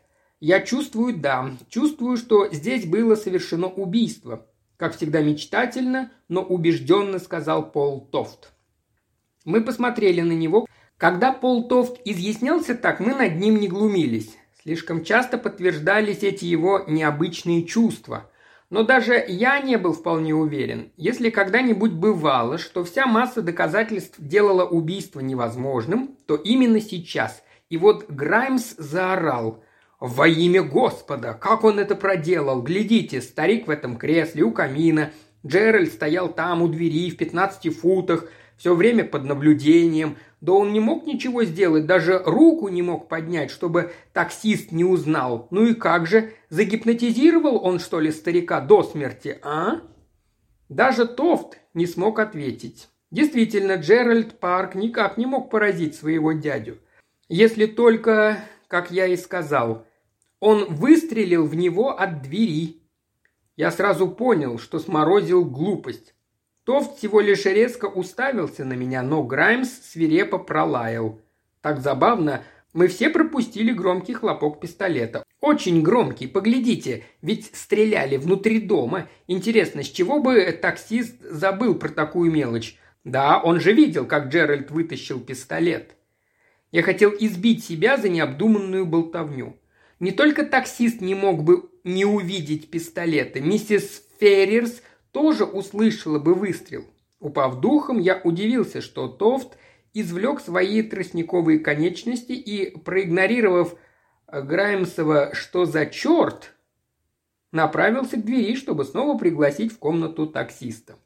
«Я 0.41 0.61
чувствую, 0.61 1.17
да. 1.17 1.53
Чувствую, 1.69 2.17
что 2.17 2.49
здесь 2.53 2.85
было 2.87 3.15
совершено 3.15 3.69
убийство. 3.69 4.47
Как 4.77 4.97
всегда 4.97 5.23
мечтательно, 5.23 6.11
но 6.29 6.43
убежденно 6.43 7.21
сказал 7.21 7.71
Пол 7.71 8.09
Тофт. 8.11 8.53
Мы 9.45 9.61
посмотрели 9.61 10.21
на 10.23 10.33
него. 10.33 10.67
Когда 10.97 11.33
Пол 11.33 11.69
Тофт 11.69 12.01
изъяснялся 12.05 12.75
так, 12.75 12.99
мы 12.99 13.15
над 13.15 13.37
ним 13.37 13.61
не 13.61 13.69
глумились. 13.69 14.37
Слишком 14.61 15.05
часто 15.05 15.39
подтверждались 15.39 16.25
эти 16.25 16.45
его 16.47 16.85
необычные 16.89 17.63
чувства– 17.63 18.29
но 18.73 18.85
даже 18.85 19.23
я 19.29 19.61
не 19.61 19.77
был 19.77 19.93
вполне 19.93 20.35
уверен, 20.35 20.93
если 20.97 21.29
когда-нибудь 21.29 21.93
бывало, 21.93 22.57
что 22.57 22.85
вся 22.85 23.05
масса 23.05 23.43
доказательств 23.43 24.15
делала 24.17 24.65
убийство 24.65 25.21
невозможным, 25.21 26.17
то 26.27 26.37
именно 26.37 26.81
сейчас. 26.81 27.43
И 27.69 27.77
вот 27.77 28.09
Граймс 28.09 28.75
заорал. 28.79 29.63
«Во 30.01 30.27
имя 30.27 30.63
Господа! 30.63 31.35
Как 31.35 31.65
он 31.65 31.81
это 31.81 31.95
проделал? 31.95 32.63
Глядите, 32.63 33.21
старик 33.21 33.67
в 33.67 33.71
этом 33.71 33.99
кресле 33.99 34.43
у 34.43 34.53
камина. 34.53 35.11
Джеральд 35.47 35.93
стоял 35.93 36.33
там 36.33 36.63
у 36.63 36.69
двери 36.69 37.11
в 37.11 37.19
пятнадцати 37.19 37.69
футах, 37.69 38.25
все 38.57 38.75
время 38.75 39.05
под 39.05 39.25
наблюдением. 39.25 40.17
Да 40.43 40.55
он 40.55 40.73
не 40.73 40.81
мог 40.81 41.07
ничего 41.07 41.45
сделать, 41.45 41.87
даже 41.87 42.19
руку 42.19 42.67
не 42.67 42.83
мог 42.83 43.07
поднять, 43.07 43.53
чтобы 43.53 43.93
таксист 44.13 44.73
не 44.73 44.85
узнал. 44.85 45.47
Ну 45.53 45.67
и 45.67 45.75
как 45.75 46.09
же, 46.09 46.35
загипнотизировал 46.51 47.65
он, 47.65 47.79
что 47.79 48.01
ли, 48.01 48.11
старика 48.11 48.61
до 48.61 48.83
смерти, 48.83 49.39
а?» 49.43 49.83
Даже 50.69 51.07
Тофт 51.07 51.59
не 51.75 51.87
смог 51.87 52.19
ответить. 52.19 52.89
Действительно, 53.13 53.77
Джеральд 53.77 54.41
Парк 54.41 54.75
никак 54.75 55.17
не 55.17 55.27
мог 55.27 55.49
поразить 55.49 55.95
своего 55.95 56.33
дядю. 56.33 56.79
Если 57.29 57.67
только, 57.67 58.39
как 58.67 58.91
я 58.91 59.07
и 59.07 59.17
сказал, 59.17 59.87
он 60.41 60.75
выстрелил 60.75 61.47
в 61.47 61.55
него 61.55 61.97
от 61.97 62.21
двери. 62.23 62.83
Я 63.55 63.71
сразу 63.71 64.09
понял, 64.09 64.59
что 64.59 64.81
сморозил 64.81 65.45
глупость. 65.45 66.15
Тофт 66.65 66.97
всего 66.97 67.21
лишь 67.21 67.45
резко 67.45 67.87
уставился 67.87 68.65
на 68.65 68.75
меня, 68.75 69.03
но 69.03 69.25
Граймс 69.25 69.69
свирепо 69.69 70.39
пролаял. 70.39 71.21
Так 71.61 71.81
забавно, 71.81 72.45
мы 72.73 72.87
все 72.87 73.11
пропустили 73.11 73.73
громкий 73.73 74.15
хлопок 74.15 74.61
пистолета. 74.61 75.25
Очень 75.41 75.83
громкий, 75.83 76.29
поглядите, 76.29 77.05
ведь 77.21 77.51
стреляли 77.55 78.17
внутри 78.17 78.61
дома. 78.61 79.09
Интересно, 79.27 79.83
с 79.83 79.89
чего 79.89 80.21
бы 80.21 80.53
таксист 80.53 81.21
забыл 81.21 81.75
про 81.75 81.89
такую 81.89 82.31
мелочь? 82.31 82.79
Да, 83.03 83.41
он 83.43 83.59
же 83.59 83.73
видел, 83.73 84.07
как 84.07 84.29
Джеральд 84.29 84.71
вытащил 84.71 85.21
пистолет. 85.21 85.97
Я 86.71 86.83
хотел 86.83 87.13
избить 87.19 87.65
себя 87.65 87.97
за 87.97 88.09
необдуманную 88.09 88.87
болтовню. 88.87 89.57
Не 89.99 90.13
только 90.13 90.45
таксист 90.45 91.01
не 91.01 91.17
мог 91.17 91.43
бы 91.43 91.69
не 91.83 92.05
увидеть 92.05 92.71
пистолета, 92.71 93.41
миссис 93.41 94.05
Феррерс 94.21 94.81
тоже 95.13 95.45
услышала 95.45 96.19
бы 96.19 96.35
выстрел. 96.35 96.85
Упав 97.21 97.61
духом, 97.61 98.01
я 98.01 98.21
удивился, 98.25 98.81
что 98.81 99.07
Тофт 99.07 99.57
извлек 99.95 100.41
свои 100.41 100.83
тростниковые 100.83 101.61
конечности 101.61 102.33
и, 102.33 102.77
проигнорировав 102.77 103.77
Граймсова 104.27 105.35
«что 105.35 105.67
за 105.67 105.87
черт?», 105.87 106.55
направился 107.53 108.17
к 108.17 108.25
двери, 108.25 108.57
чтобы 108.57 108.85
снова 108.85 109.17
пригласить 109.19 109.73
в 109.73 109.79
комнату 109.79 110.27
таксиста. 110.27 110.97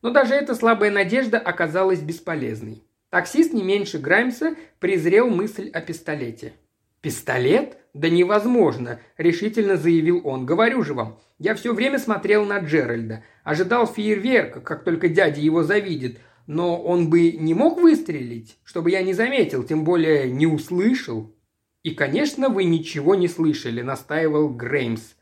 Но 0.00 0.10
даже 0.10 0.34
эта 0.34 0.54
слабая 0.54 0.90
надежда 0.90 1.38
оказалась 1.38 2.00
бесполезной. 2.00 2.82
Таксист 3.10 3.52
не 3.52 3.62
меньше 3.62 3.98
Граймса 3.98 4.56
презрел 4.80 5.28
мысль 5.28 5.68
о 5.68 5.82
пистолете. 5.82 6.54
«Пистолет? 7.02 7.76
Да 7.94 8.08
невозможно!»– 8.08 9.00
решительно 9.18 9.76
заявил 9.76 10.22
он. 10.24 10.46
«Говорю 10.46 10.82
же 10.82 10.94
вам, 10.94 11.18
я 11.38 11.54
все 11.54 11.74
время 11.74 11.98
смотрел 11.98 12.44
на 12.44 12.58
Джеральда. 12.58 13.22
Ожидал 13.44 13.86
фейерверка, 13.86 14.60
как 14.60 14.84
только 14.84 15.08
дядя 15.08 15.40
его 15.40 15.62
завидит. 15.62 16.18
Но 16.46 16.82
он 16.82 17.10
бы 17.10 17.32
не 17.32 17.54
мог 17.54 17.80
выстрелить, 17.80 18.56
чтобы 18.64 18.90
я 18.90 19.02
не 19.02 19.12
заметил, 19.12 19.62
тем 19.62 19.84
более 19.84 20.30
не 20.30 20.46
услышал». 20.46 21.34
«И, 21.82 21.94
конечно, 21.94 22.48
вы 22.48 22.64
ничего 22.64 23.14
не 23.14 23.28
слышали»,– 23.28 23.80
настаивал 23.82 24.48
Греймс. 24.48 25.14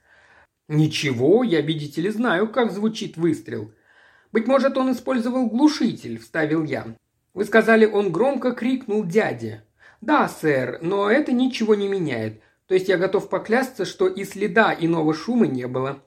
«Ничего, 0.68 1.42
я, 1.42 1.62
видите 1.62 2.02
ли, 2.02 2.10
знаю, 2.10 2.48
как 2.48 2.70
звучит 2.70 3.16
выстрел». 3.16 3.72
«Быть 4.30 4.46
может, 4.46 4.76
он 4.76 4.92
использовал 4.92 5.48
глушитель»,– 5.48 6.18
вставил 6.20 6.62
я. 6.62 6.86
«Вы 7.34 7.44
сказали, 7.44 7.86
он 7.86 8.12
громко 8.12 8.52
крикнул 8.52 9.04
дяде. 9.04 9.64
«Да, 10.00 10.28
сэр, 10.28 10.78
но 10.82 11.10
это 11.10 11.32
ничего 11.32 11.74
не 11.74 11.88
меняет. 11.88 12.40
То 12.70 12.74
есть 12.74 12.88
я 12.88 12.98
готов 12.98 13.28
поклясться, 13.28 13.84
что 13.84 14.06
и 14.06 14.22
следа 14.22 14.72
иного 14.78 15.12
шума 15.12 15.48
не 15.48 15.66
было». 15.66 16.04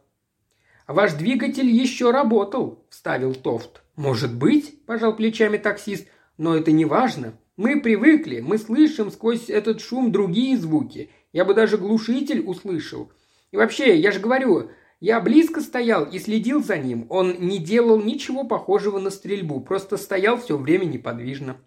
«Ваш 0.88 1.12
двигатель 1.12 1.68
еще 1.68 2.12
работал»,– 2.12 2.86
вставил 2.90 3.36
Тофт. 3.36 3.84
«Может 3.98 4.34
быть»,– 4.34 4.86
пожал 4.86 5.14
плечами 5.14 5.58
таксист,– 5.58 6.08
«но 6.38 6.56
это 6.56 6.72
не 6.72 6.86
важно. 6.86 7.34
Мы 7.58 7.82
привыкли, 7.82 8.40
мы 8.40 8.58
слышим 8.58 9.12
сквозь 9.12 9.50
этот 9.50 9.82
шум 9.82 10.14
другие 10.14 10.56
звуки. 10.58 11.10
Я 11.34 11.44
бы 11.44 11.54
даже 11.54 11.78
глушитель 11.78 12.40
услышал. 12.40 13.12
И 13.52 13.58
вообще, 13.58 14.00
я 14.00 14.14
же 14.14 14.22
говорю, 14.22 14.72
я 15.02 15.20
близко 15.20 15.60
стоял 15.60 16.06
и 16.06 16.18
следил 16.18 16.64
за 16.64 16.78
ним. 16.78 17.08
Он 17.10 17.42
не 17.42 17.58
делал 17.58 18.02
ничего 18.02 18.46
похожего 18.46 19.00
на 19.00 19.10
стрельбу, 19.10 19.60
просто 19.60 19.98
стоял 19.98 20.38
все 20.38 20.58
время 20.58 20.86
неподвижно. 20.86 21.58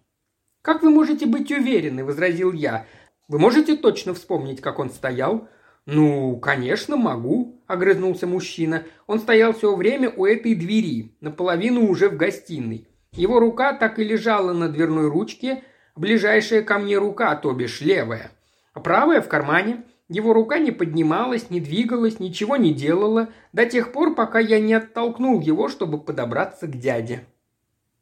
«Как 0.63 0.81
вы 0.81 0.89
можете 0.89 1.27
быть 1.27 1.51
уверены?»– 1.51 2.03
возразил 2.03 2.51
я. 2.51 2.87
«Вы 3.27 3.39
можете 3.39 3.75
точно 3.75 4.13
вспомнить, 4.13 4.61
как 4.61 4.79
он 4.79 4.89
стоял?» 4.89 5.47
«Ну, 5.85 6.35
конечно, 6.37 6.97
могу»,– 6.97 7.61
огрызнулся 7.67 8.27
мужчина. 8.27 8.83
Он 9.07 9.19
стоял 9.19 9.53
все 9.53 9.73
время 9.73 10.09
у 10.09 10.25
этой 10.25 10.53
двери, 10.53 11.15
наполовину 11.21 11.89
уже 11.89 12.09
в 12.09 12.17
гостиной. 12.17 12.87
Его 13.13 13.39
рука 13.39 13.73
так 13.73 13.97
и 13.97 14.03
лежала 14.03 14.51
на 14.51 14.67
дверной 14.67 15.07
ручке, 15.07 15.63
ближайшая 15.95 16.61
ко 16.61 16.77
мне 16.77 16.97
рука, 16.97 17.35
то 17.35 17.53
бишь 17.53 17.81
левая. 17.81 18.31
А 18.73 18.79
правая 18.79 19.21
в 19.21 19.29
кармане. 19.29 19.83
Его 20.09 20.31
рука 20.33 20.57
не 20.59 20.71
поднималась, 20.71 21.49
не 21.49 21.59
двигалась, 21.59 22.19
ничего 22.19 22.55
не 22.55 22.73
делала, 22.73 23.29
до 23.51 23.65
тех 23.65 23.91
пор, 23.91 24.15
пока 24.15 24.39
я 24.39 24.59
не 24.59 24.73
оттолкнул 24.73 25.41
его, 25.41 25.67
чтобы 25.67 25.99
подобраться 25.99 26.67
к 26.67 26.77
дяде. 26.77 27.25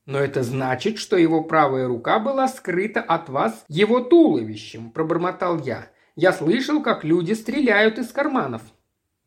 «Но 0.06 0.20
это 0.20 0.44
значит, 0.44 1.00
что 1.00 1.18
его 1.18 1.44
правая 1.44 1.88
рука 1.88 2.20
была 2.20 2.48
скрыта 2.48 3.02
от 3.02 3.30
вас 3.30 3.65
его 3.68 4.02
туловищем»,– 4.02 4.91
пробормотал 4.94 5.60
я. 5.60 5.88
«Я 6.15 6.32
слышал, 6.32 6.84
как 6.84 7.04
люди 7.04 7.34
стреляют 7.34 7.98
из 7.98 8.12
карманов». 8.12 8.62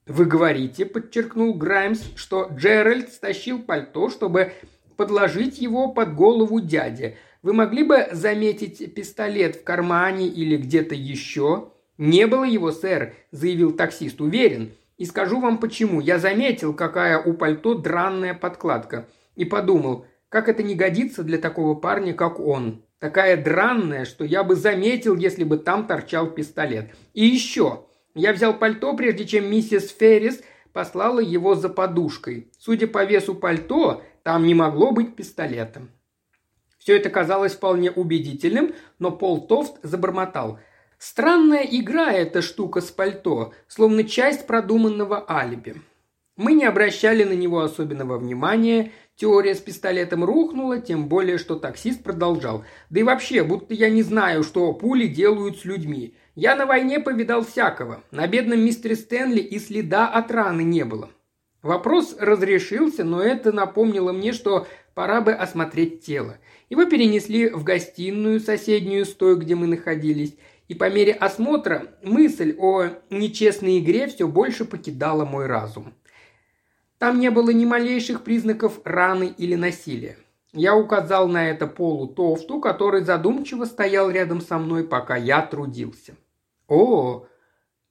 «Вы 0.06 0.24
говорите»,– 0.24 0.84
подчеркнул 0.86 1.54
Граймс,– 1.54 2.00
«что 2.16 2.48
Джеральд 2.54 3.10
стащил 3.10 3.60
пальто, 3.60 4.08
чтобы 4.08 4.52
подложить 4.96 5.58
его 5.58 5.92
под 5.92 6.14
голову 6.14 6.60
дяде. 6.60 7.18
Вы 7.42 7.52
могли 7.52 7.82
бы 7.82 8.08
заметить 8.12 8.94
пистолет 8.94 9.56
в 9.56 9.64
кармане 9.64 10.28
или 10.28 10.56
где-то 10.56 10.94
еще?» 10.94 11.72
«Не 11.98 12.26
было 12.28 12.44
его, 12.44 12.70
сэр»,– 12.70 13.14
заявил 13.32 13.72
таксист,– 13.72 14.20
«уверен. 14.22 14.72
И 14.96 15.04
скажу 15.04 15.40
вам 15.40 15.58
почему. 15.58 16.00
Я 16.00 16.18
заметил, 16.18 16.72
какая 16.72 17.20
у 17.20 17.34
пальто 17.34 17.74
дранная 17.74 18.34
подкладка. 18.34 19.08
И 19.36 19.44
подумал, 19.44 20.06
как 20.28 20.48
это 20.48 20.62
не 20.62 20.74
годится 20.74 21.22
для 21.22 21.38
такого 21.38 21.74
парня, 21.74 22.12
как 22.12 22.38
он? 22.38 22.84
Такая 22.98 23.42
дранная, 23.42 24.04
что 24.04 24.24
я 24.24 24.44
бы 24.44 24.56
заметил, 24.56 25.16
если 25.16 25.44
бы 25.44 25.56
там 25.56 25.86
торчал 25.86 26.30
пистолет. 26.30 26.90
И 27.14 27.24
еще. 27.24 27.86
Я 28.14 28.32
взял 28.32 28.58
пальто, 28.58 28.94
прежде 28.96 29.26
чем 29.26 29.50
миссис 29.50 29.90
Феррис 29.90 30.42
послала 30.72 31.20
его 31.20 31.54
за 31.54 31.68
подушкой. 31.68 32.50
Судя 32.58 32.88
по 32.88 33.04
весу 33.04 33.34
пальто, 33.34 34.02
там 34.22 34.46
не 34.46 34.54
могло 34.54 34.90
быть 34.90 35.16
пистолета. 35.16 35.82
Все 36.78 36.96
это 36.96 37.10
казалось 37.10 37.54
вполне 37.54 37.90
убедительным, 37.90 38.74
но 38.98 39.10
Пол 39.10 39.46
Тофт 39.46 39.76
забормотал. 39.82 40.58
Странная 40.98 41.62
игра 41.62 42.12
эта 42.12 42.42
штука 42.42 42.80
с 42.80 42.90
пальто, 42.90 43.52
словно 43.68 44.04
часть 44.04 44.46
продуманного 44.46 45.24
алиби. 45.28 45.80
Мы 46.36 46.52
не 46.52 46.64
обращали 46.64 47.24
на 47.24 47.32
него 47.32 47.60
особенного 47.60 48.18
внимания, 48.18 48.92
Теория 49.18 49.56
с 49.56 49.58
пистолетом 49.58 50.22
рухнула, 50.22 50.78
тем 50.78 51.08
более, 51.08 51.38
что 51.38 51.56
таксист 51.56 52.04
продолжал. 52.04 52.64
Да 52.88 53.00
и 53.00 53.02
вообще, 53.02 53.42
будто 53.42 53.74
я 53.74 53.90
не 53.90 54.04
знаю, 54.04 54.44
что 54.44 54.72
пули 54.72 55.08
делают 55.08 55.58
с 55.58 55.64
людьми. 55.64 56.14
Я 56.36 56.54
на 56.54 56.66
войне 56.66 57.00
повидал 57.00 57.44
всякого. 57.44 58.04
На 58.12 58.28
бедном 58.28 58.60
мистере 58.60 58.94
Стэнли 58.94 59.40
и 59.40 59.58
следа 59.58 60.06
от 60.06 60.30
раны 60.30 60.62
не 60.62 60.84
было. 60.84 61.10
Вопрос 61.62 62.14
разрешился, 62.20 63.02
но 63.02 63.20
это 63.20 63.50
напомнило 63.50 64.12
мне, 64.12 64.32
что 64.32 64.68
пора 64.94 65.20
бы 65.20 65.32
осмотреть 65.32 66.06
тело. 66.06 66.38
Его 66.70 66.84
перенесли 66.84 67.48
в 67.48 67.64
гостиную, 67.64 68.38
соседнюю 68.38 69.04
с 69.04 69.12
той, 69.12 69.36
где 69.36 69.56
мы 69.56 69.66
находились, 69.66 70.36
и 70.68 70.74
по 70.74 70.88
мере 70.88 71.12
осмотра 71.12 71.88
мысль 72.04 72.54
о 72.56 72.90
нечестной 73.10 73.80
игре 73.80 74.06
все 74.06 74.28
больше 74.28 74.64
покидала 74.64 75.24
мой 75.24 75.46
разум. 75.46 75.92
Там 76.98 77.20
не 77.20 77.30
было 77.30 77.50
ни 77.50 77.64
малейших 77.64 78.24
признаков 78.24 78.80
раны 78.84 79.32
или 79.38 79.54
насилия. 79.54 80.18
Я 80.52 80.74
указал 80.74 81.28
на 81.28 81.48
это 81.48 81.66
Полу 81.66 82.08
Тофту, 82.08 82.60
который 82.60 83.04
задумчиво 83.04 83.64
стоял 83.66 84.10
рядом 84.10 84.40
со 84.40 84.58
мной, 84.58 84.82
пока 84.82 85.16
я 85.16 85.42
трудился. 85.42 86.16
«О, 86.66 87.26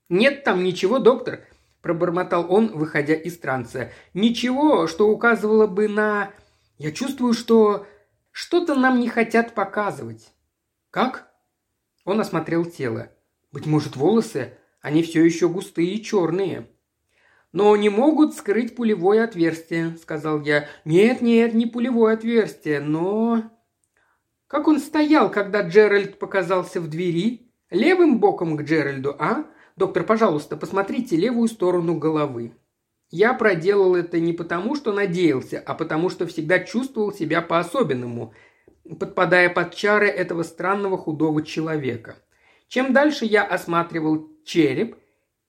нет 0.10 0.44
там 0.44 0.64
ничего, 0.64 1.00
доктор»,– 1.00 1.42
пробормотал 1.82 2.52
он, 2.52 2.76
выходя 2.76 3.14
из 3.14 3.38
транса. 3.38 3.92
«Ничего, 4.14 4.88
что 4.88 5.10
указывало 5.10 5.68
бы 5.68 5.88
на... 5.88 6.32
Я 6.78 6.92
чувствую, 6.92 7.34
что 7.34 7.86
что-то 8.32 8.76
нам 8.76 9.00
не 9.00 9.08
хотят 9.08 9.54
показывать». 9.54 10.34
«Как?» 10.92 11.32
Он 12.04 12.20
осмотрел 12.20 12.66
тело. 12.66 13.10
«Быть 13.52 13.66
может, 13.66 13.96
волосы? 13.96 14.58
Они 14.82 15.02
все 15.02 15.24
еще 15.24 15.48
густые 15.48 15.94
и 15.94 16.04
черные» 16.04 16.68
но 17.52 17.76
не 17.76 17.90
могут 17.90 18.34
скрыть 18.34 18.76
пулевое 18.76 19.24
отверстие»,— 19.24 19.98
сказал 20.02 20.42
я. 20.42 20.68
«Нет, 20.86 21.22
нет, 21.22 21.54
не 21.54 21.66
пулевое 21.66 22.16
отверстие, 22.16 22.80
но...» 22.80 23.44
«Как 24.48 24.68
он 24.68 24.80
стоял, 24.80 25.30
когда 25.30 25.62
Джеральд 25.62 26.20
показался 26.20 26.80
в 26.80 26.88
двери? 26.88 27.52
Левым 27.70 28.20
боком 28.20 28.56
к 28.56 28.62
Джеральду, 28.62 29.16
а? 29.20 29.46
Доктор, 29.76 30.04
пожалуйста, 30.04 30.56
посмотрите 30.56 31.18
левую 31.18 31.48
сторону 31.50 31.96
головы. 31.96 32.54
Я 33.10 33.34
проделал 33.34 33.96
это 33.96 34.20
не 34.20 34.34
потому, 34.34 34.76
что 34.76 34.92
надеялся, 34.92 35.62
а 35.66 35.74
потому, 35.74 36.10
что 36.10 36.28
всегда 36.28 36.60
чувствовал 36.60 37.14
себя 37.14 37.42
по-особенному, 37.42 38.34
подпадая 39.00 39.50
под 39.50 39.76
чары 39.76 40.08
этого 40.08 40.44
странного 40.44 40.98
худого 40.98 41.42
человека. 41.42 42.18
Чем 42.68 42.92
дальше 42.92 43.26
я 43.26 43.44
осматривал 43.44 44.30
череп, 44.46 44.98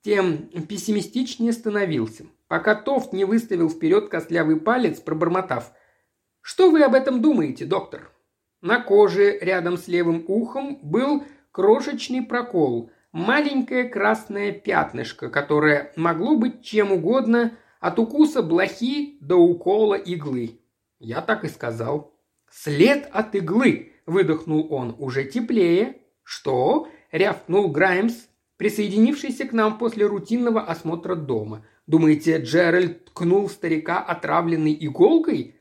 тем 0.02 0.48
пессимистичнее 0.68 1.52
становился, 1.52 2.26
пока 2.46 2.74
Тофт 2.74 3.12
не 3.12 3.24
выставил 3.24 3.68
вперед 3.68 4.08
костлявый 4.08 4.60
палец, 4.60 5.00
пробормотав. 5.00 5.72
«Что 6.40 6.70
вы 6.70 6.82
об 6.82 6.94
этом 6.94 7.20
думаете, 7.20 7.64
доктор?» 7.64 8.10
На 8.60 8.80
коже 8.80 9.38
рядом 9.38 9.76
с 9.76 9.86
левым 9.86 10.24
ухом 10.26 10.78
был 10.82 11.24
крошечный 11.52 12.22
прокол, 12.22 12.90
маленькое 13.12 13.84
красное 13.84 14.52
пятнышко, 14.52 15.28
которое 15.28 15.92
могло 15.96 16.36
быть 16.36 16.62
чем 16.62 16.92
угодно 16.92 17.56
от 17.80 17.98
укуса 17.98 18.42
блохи 18.42 19.18
до 19.20 19.36
укола 19.36 19.94
иглы. 19.94 20.60
Я 20.98 21.20
так 21.20 21.44
и 21.44 21.48
сказал. 21.48 22.12
«След 22.50 23.08
от 23.12 23.34
иглы!»– 23.34 23.92
выдохнул 24.06 24.72
он. 24.72 24.96
«Уже 24.98 25.24
теплее». 25.24 25.98
«Что?»– 26.22 26.88
рявкнул 27.12 27.68
Граймс, 27.68 28.26
присоединившийся 28.58 29.46
к 29.46 29.52
нам 29.52 29.78
после 29.78 30.04
рутинного 30.06 30.60
осмотра 30.60 31.14
дома. 31.14 31.64
«Думаете, 31.86 32.38
Джеральд 32.38 33.06
ткнул 33.06 33.48
старика 33.48 33.98
отравленной 34.00 34.76
иголкой?» 34.78 35.54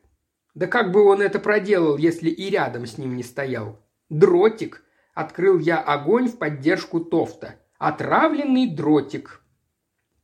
Да 0.58 0.66
как 0.66 0.92
бы 0.92 1.04
он 1.04 1.22
это 1.22 1.38
проделал, 1.38 1.98
если 1.98 2.32
и 2.32 2.50
рядом 2.50 2.88
с 2.88 2.98
ним 2.98 3.16
не 3.16 3.22
стоял? 3.22 3.80
Дротик. 4.10 4.84
Открыл 5.14 5.60
я 5.60 5.78
огонь 5.80 6.28
в 6.28 6.40
поддержку 6.40 7.00
Тофта. 7.00 7.60
Отравленный 7.78 8.66
дротик. 8.66 9.44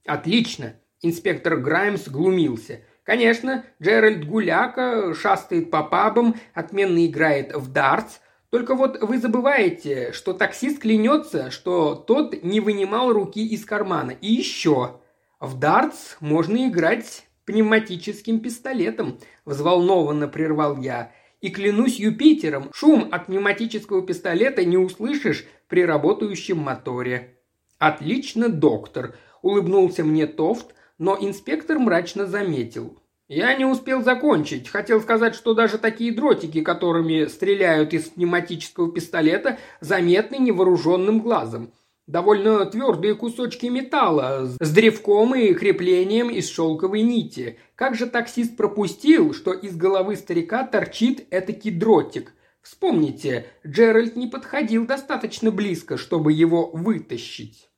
Отлично. 0.07 0.73
Инспектор 1.03 1.57
Граймс 1.57 2.07
глумился. 2.07 2.81
Конечно, 3.03 3.63
Джеральд 3.79 4.25
Гуляка 4.25 5.13
шастает 5.13 5.69
по 5.69 5.83
пабам, 5.83 6.33
отменно 6.55 7.05
играет 7.05 7.53
в 7.53 7.71
дартс, 7.71 8.17
только 8.53 8.75
вот 8.75 9.01
вы 9.01 9.17
забываете, 9.17 10.11
что 10.11 10.31
таксист 10.31 10.77
клянется, 10.77 11.49
что 11.49 11.95
тот 11.95 12.43
не 12.43 12.59
вынимал 12.59 13.11
руки 13.11 13.43
из 13.43 13.65
кармана. 13.65 14.11
И 14.11 14.31
еще. 14.31 14.99
В 15.39 15.57
дартс 15.57 16.17
можно 16.19 16.67
играть 16.67 17.25
пневматическим 17.45 18.41
пистолетом»,– 18.41 19.17
взволнованно 19.45 20.27
прервал 20.27 20.77
я. 20.77 21.11
«И 21.41 21.49
клянусь 21.49 21.99
Юпитером, 21.99 22.69
шум 22.75 23.09
от 23.11 23.25
пневматического 23.25 24.05
пистолета 24.05 24.63
не 24.63 24.77
услышишь 24.77 25.47
при 25.67 25.83
работающем 25.83 26.59
моторе». 26.59 27.39
«Отлично, 27.79 28.49
доктор»,– 28.49 29.15
улыбнулся 29.41 30.03
мне 30.03 30.27
Тофт, 30.27 30.75
но 30.99 31.17
инспектор 31.19 31.79
мрачно 31.79 32.27
заметил. 32.27 32.99
«Я 33.27 33.55
не 33.55 33.65
успел 33.65 34.03
закончить. 34.03 34.67
Хотел 34.69 35.01
сказать, 35.01 35.35
что 35.35 35.53
даже 35.53 35.77
такие 35.77 36.13
дротики, 36.13 36.61
которыми 36.61 37.25
стреляют 37.25 37.93
из 37.93 38.09
пневматического 38.09 38.91
пистолета, 38.91 39.57
заметны 39.79 40.37
невооруженным 40.37 41.21
глазом. 41.21 41.71
Довольно 42.05 42.65
твердые 42.65 43.15
кусочки 43.15 43.67
металла 43.67 44.49
с 44.59 44.71
древком 44.71 45.35
и 45.35 45.53
креплением 45.53 46.29
из 46.29 46.49
шелковой 46.49 47.01
нити. 47.01 47.57
Как 47.75 47.95
же 47.95 48.07
таксист 48.07 48.57
пропустил, 48.57 49.33
что 49.33 49.53
из 49.53 49.77
головы 49.77 50.17
старика 50.17 50.67
торчит 50.67 51.25
этакий 51.31 51.71
дротик? 51.71 52.33
Вспомните, 52.61 53.47
Джеральд 53.65 54.17
не 54.17 54.27
подходил 54.27 54.85
достаточно 54.85 55.49
близко, 55.49 55.97
чтобы 55.97 56.33
его 56.33 56.69
вытащить. 56.71 57.69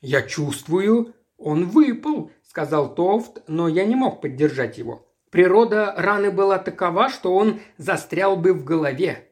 «Я 0.00 0.22
чувствую, 0.22 1.14
он 1.36 1.66
выпал»,— 1.66 2.30
сказал 2.54 2.94
Тофт, 2.94 3.42
но 3.48 3.66
я 3.66 3.84
не 3.84 3.96
мог 3.96 4.20
поддержать 4.20 4.78
его. 4.78 5.04
Природа 5.32 5.92
раны 5.96 6.30
была 6.30 6.58
такова, 6.58 7.08
что 7.08 7.34
он 7.34 7.58
застрял 7.78 8.36
бы 8.36 8.52
в 8.52 8.62
голове. 8.62 9.28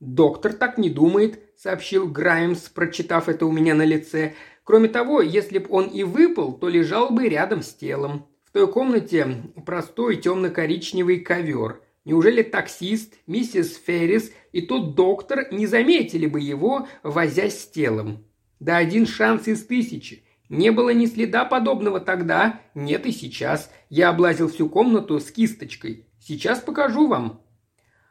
«Доктор 0.00 0.52
так 0.52 0.76
не 0.76 0.90
думает»,– 0.90 1.38
сообщил 1.56 2.08
Граймс, 2.08 2.68
прочитав 2.70 3.28
это 3.28 3.46
у 3.46 3.52
меня 3.52 3.76
на 3.76 3.84
лице. 3.84 4.34
«Кроме 4.64 4.88
того, 4.88 5.22
если 5.22 5.60
б 5.60 5.68
он 5.70 5.86
и 5.86 6.02
выпал, 6.02 6.54
то 6.54 6.68
лежал 6.68 7.10
бы 7.10 7.28
рядом 7.28 7.62
с 7.62 7.72
телом. 7.72 8.26
В 8.42 8.50
той 8.50 8.66
комнате 8.66 9.44
простой 9.64 10.16
темно-коричневый 10.16 11.20
ковер. 11.20 11.80
Неужели 12.04 12.42
таксист, 12.42 13.14
миссис 13.28 13.80
Феррис 13.86 14.32
и 14.50 14.62
тот 14.62 14.96
доктор 14.96 15.52
не 15.52 15.68
заметили 15.68 16.26
бы 16.26 16.40
его, 16.40 16.88
возясь 17.04 17.60
с 17.60 17.68
телом? 17.68 18.24
Да 18.58 18.76
один 18.76 19.06
шанс 19.06 19.46
из 19.46 19.64
тысячи. 19.64 20.25
Не 20.48 20.70
было 20.70 20.90
ни 20.90 21.06
следа 21.06 21.44
подобного 21.44 22.00
тогда, 22.00 22.60
нет 22.74 23.06
и 23.06 23.12
сейчас. 23.12 23.70
Я 23.90 24.10
облазил 24.10 24.48
всю 24.48 24.68
комнату 24.68 25.18
с 25.18 25.30
кисточкой. 25.30 26.06
Сейчас 26.20 26.60
покажу 26.60 27.08
вам. 27.08 27.40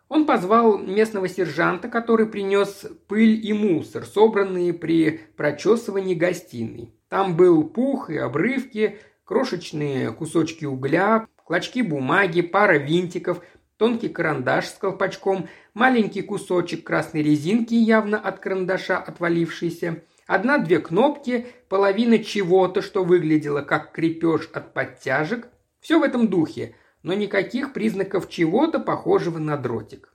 Он 0.07 0.25
позвал 0.25 0.77
местного 0.77 1.27
сержанта, 1.27 1.87
который 1.87 2.27
принес 2.27 2.85
пыль 3.07 3.45
и 3.45 3.53
мусор, 3.53 4.05
собранные 4.05 4.73
при 4.73 5.21
прочесывании 5.35 6.13
гостиной. 6.13 6.93
Там 7.09 7.35
был 7.35 7.63
пух 7.63 8.09
и 8.09 8.17
обрывки, 8.17 8.99
крошечные 9.23 10.11
кусочки 10.11 10.65
угля, 10.65 11.27
клочки 11.43 11.81
бумаги, 11.81 12.41
пара 12.41 12.77
винтиков, 12.77 13.41
тонкий 13.77 14.09
карандаш 14.09 14.67
с 14.67 14.73
колпачком, 14.73 15.47
маленький 15.73 16.21
кусочек 16.21 16.85
красной 16.85 17.23
резинки, 17.23 17.73
явно 17.73 18.19
от 18.19 18.39
карандаша 18.39 18.97
отвалившийся, 18.97 20.03
одна-две 20.25 20.79
кнопки, 20.79 21.47
половина 21.69 22.19
чего-то, 22.19 22.81
что 22.81 23.03
выглядело 23.03 23.61
как 23.61 23.91
крепеж 23.91 24.49
от 24.53 24.73
подтяжек. 24.73 25.49
Все 25.79 25.99
в 25.99 26.03
этом 26.03 26.27
духе– 26.27 26.75
но 27.05 27.13
никаких 27.13 27.71
признаков 27.71 28.27
чего-то 28.29 28.79
похожего 28.79 29.37
на 29.37 29.57
дротик. 29.57 30.11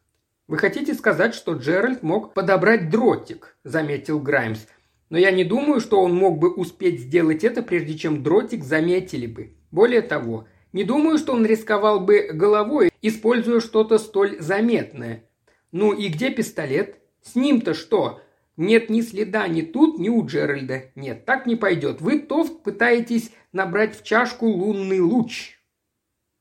«Вы 0.49 0.59
хотите 0.59 0.93
сказать, 0.95 1.37
что 1.37 1.53
Джеральд 1.53 2.03
мог 2.03 2.35
подобрать 2.35 2.91
дротик?»– 2.91 3.57
заметил 3.65 4.19
Граймс. 4.19 4.67
«Но 5.09 5.17
я 5.17 5.31
не 5.31 5.45
думаю, 5.45 5.81
что 5.81 6.03
он 6.03 6.17
мог 6.17 6.41
бы 6.41 6.53
успеть 6.53 6.99
сделать 6.99 7.45
это, 7.45 7.63
прежде 7.63 7.97
чем 7.97 8.25
дротик 8.25 8.65
заметили 8.65 9.29
бы. 9.29 9.55
Более 9.71 10.03
того, 10.03 10.49
не 10.73 10.83
думаю, 10.83 11.17
что 11.17 11.33
он 11.33 11.47
рисковал 11.47 12.01
бы 12.01 12.31
головой, 12.33 12.91
используя 13.03 13.61
что-то 13.61 13.99
столь 13.99 14.41
заметное. 14.41 15.31
Ну 15.71 15.93
и 15.93 16.09
где 16.09 16.31
пистолет? 16.31 16.97
С 17.23 17.37
ним-то 17.37 17.73
что? 17.73 18.21
Нет 18.61 18.91
ни 18.91 19.01
следа 19.01 19.49
ни 19.49 19.63
тут, 19.63 19.99
ни 19.99 20.11
у 20.11 20.27
Джеральда. 20.27 20.91
Нет, 20.95 21.25
так 21.25 21.47
не 21.47 21.57
пойдет. 21.57 22.03
Вы, 22.03 22.19
Тофт, 22.19 22.63
пытаетесь 22.63 23.33
набрать 23.53 23.99
в 23.99 24.05
чашку 24.05 24.49
лунный 24.49 25.01
луч. 25.01 25.59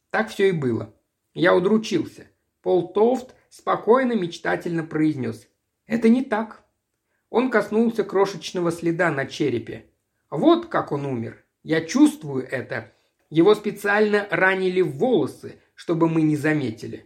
Так 0.10 0.28
все 0.28 0.50
и 0.50 0.52
было. 0.52 0.94
Я 1.34 1.56
удручился. 1.56 2.28
Пол 2.62 2.92
Тофт 2.92 3.36
спокойно, 3.48 4.18
мечтательно 4.18 4.84
произнес. 4.84 5.48
«Это 5.86 6.10
не 6.10 6.22
так». 6.22 6.66
Он 7.30 7.50
коснулся 7.50 8.04
крошечного 8.04 8.74
следа 8.74 9.12
на 9.12 9.26
черепе. 9.26 9.86
Вот 10.30 10.66
как 10.66 10.92
он 10.92 11.06
умер. 11.06 11.46
Я 11.64 11.80
чувствую 11.80 12.46
это. 12.46 12.92
Его 13.30 13.56
специально 13.56 14.28
ранили 14.30 14.82
в 14.82 14.98
волосы, 14.98 15.62
чтобы 15.74 16.10
мы 16.10 16.24
не 16.24 16.36
заметили. 16.36 17.06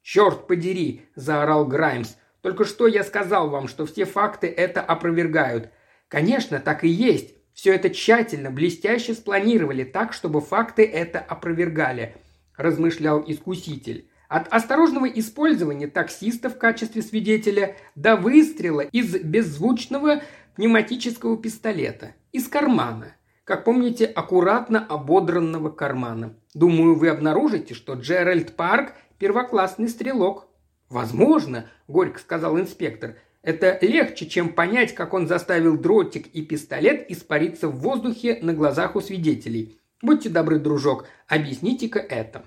«Черт 0.00 0.46
подери!»– 0.46 1.02
заорал 1.14 1.66
Граймс. 1.66 2.16
«Только 2.42 2.64
что 2.64 2.86
я 2.86 3.04
сказал 3.04 3.50
вам, 3.50 3.68
что 3.68 3.86
все 3.86 4.04
факты 4.04 4.46
это 4.46 4.80
опровергают. 4.80 5.70
Конечно, 6.08 6.60
так 6.60 6.84
и 6.84 6.88
есть. 6.88 7.34
Все 7.52 7.74
это 7.74 7.90
тщательно, 7.90 8.50
блестяще 8.50 9.14
спланировали 9.14 9.84
так, 9.84 10.12
чтобы 10.12 10.40
факты 10.40 10.84
это 10.84 11.18
опровергали 11.18 12.14
размышлял 12.58 13.24
искуситель. 13.26 14.10
От 14.28 14.52
осторожного 14.52 15.06
использования 15.06 15.86
таксиста 15.86 16.50
в 16.50 16.58
качестве 16.58 17.00
свидетеля 17.00 17.76
до 17.94 18.16
выстрела 18.16 18.82
из 18.82 19.14
беззвучного 19.14 20.20
пневматического 20.56 21.38
пистолета, 21.38 22.12
из 22.32 22.46
кармана. 22.46 23.14
Как 23.44 23.64
помните, 23.64 24.04
аккуратно 24.04 24.84
ободранного 24.84 25.70
кармана. 25.70 26.34
Думаю, 26.52 26.96
вы 26.96 27.08
обнаружите, 27.08 27.72
что 27.72 27.94
Джеральд 27.94 28.54
Парк– 28.54 28.92
первоклассный 29.18 29.88
стрелок. 29.88 30.47
«Возможно»,– 30.88 31.68
горько 31.88 32.18
сказал 32.18 32.58
инспектор,– 32.58 33.16
«это 33.42 33.78
легче, 33.82 34.26
чем 34.26 34.52
понять, 34.52 34.94
как 34.94 35.12
он 35.12 35.26
заставил 35.26 35.76
дротик 35.76 36.26
и 36.28 36.42
пистолет 36.42 37.10
испариться 37.10 37.68
в 37.68 37.78
воздухе 37.78 38.38
на 38.40 38.54
глазах 38.54 38.96
у 38.96 39.00
свидетелей. 39.00 39.78
Будьте 40.00 40.28
добры, 40.28 40.58
дружок, 40.58 41.06
объясните-ка 41.26 41.98
это». 41.98 42.44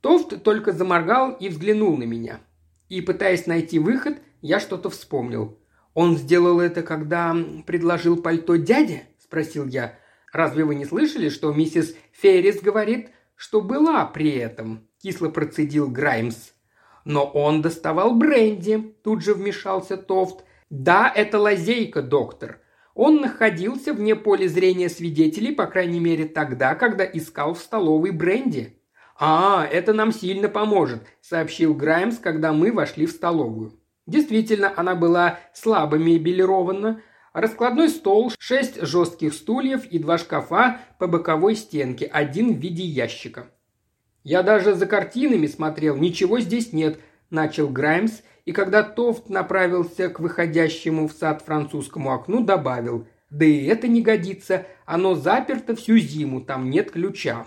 Тофт 0.00 0.42
только 0.42 0.72
заморгал 0.72 1.32
и 1.32 1.48
взглянул 1.48 1.96
на 1.96 2.04
меня. 2.04 2.40
И, 2.90 3.00
пытаясь 3.00 3.46
найти 3.46 3.78
выход, 3.78 4.18
я 4.42 4.60
что-то 4.60 4.90
вспомнил. 4.90 5.58
«Он 5.94 6.18
сделал 6.18 6.60
это, 6.60 6.82
когда 6.82 7.34
предложил 7.66 8.20
пальто 8.20 8.56
дяде?»– 8.56 9.04
спросил 9.18 9.66
я. 9.66 9.98
«Разве 10.32 10.64
вы 10.64 10.74
не 10.74 10.84
слышали, 10.84 11.30
что 11.30 11.52
миссис 11.52 11.94
Феррис 12.12 12.60
говорит, 12.60 13.10
что 13.36 13.62
была 13.62 14.04
при 14.04 14.32
этом?»– 14.32 14.86
кисло 15.02 15.30
процедил 15.30 15.88
Граймс. 15.88 16.53
«Но 17.04 17.24
он 17.24 17.62
доставал 17.62 18.14
бренди»,– 18.14 18.94
тут 19.04 19.22
же 19.22 19.34
вмешался 19.34 19.96
Тофт. 19.96 20.44
«Да, 20.70 21.12
это 21.14 21.38
лазейка, 21.38 22.02
доктор. 22.02 22.60
Он 22.94 23.20
находился 23.20 23.92
вне 23.92 24.14
поля 24.14 24.46
зрения 24.46 24.88
свидетелей, 24.88 25.52
по 25.52 25.66
крайней 25.66 26.00
мере 26.00 26.26
тогда, 26.26 26.74
когда 26.74 27.04
искал 27.04 27.54
в 27.54 27.58
столовой 27.58 28.12
бренди. 28.12 28.78
«А, 29.18 29.66
это 29.70 29.92
нам 29.92 30.12
сильно 30.12 30.48
поможет»,– 30.48 31.02
сообщил 31.20 31.74
Граймс, 31.74 32.18
когда 32.18 32.52
мы 32.52 32.72
вошли 32.72 33.06
в 33.06 33.10
столовую. 33.10 33.80
Действительно, 34.06 34.72
она 34.76 34.94
была 34.94 35.38
слабо 35.52 35.96
мебелирована. 35.96 37.00
Раскладной 37.32 37.88
стол, 37.88 38.32
шесть 38.38 38.80
жестких 38.80 39.34
стульев 39.34 39.86
и 39.86 39.98
два 39.98 40.18
шкафа 40.18 40.80
по 40.98 41.08
боковой 41.08 41.56
стенке, 41.56 42.06
один 42.06 42.54
в 42.54 42.58
виде 42.58 42.84
ящика. 42.84 43.50
«Я 44.24 44.42
даже 44.42 44.74
за 44.74 44.86
картинами 44.86 45.46
смотрел, 45.46 45.96
ничего 45.96 46.40
здесь 46.40 46.72
нет»,– 46.72 46.98
начал 47.30 47.68
Граймс, 47.68 48.22
и 48.46 48.52
когда 48.52 48.82
Тофт 48.82 49.28
направился 49.28 50.08
к 50.08 50.18
выходящему 50.18 51.08
в 51.08 51.12
сад 51.12 51.42
французскому 51.42 52.10
окну, 52.10 52.42
добавил 52.42 53.06
«Да 53.28 53.44
и 53.44 53.64
это 53.66 53.86
не 53.86 54.00
годится, 54.00 54.66
оно 54.86 55.14
заперто 55.14 55.76
всю 55.76 55.98
зиму, 55.98 56.40
там 56.40 56.70
нет 56.70 56.90
ключа». 56.90 57.46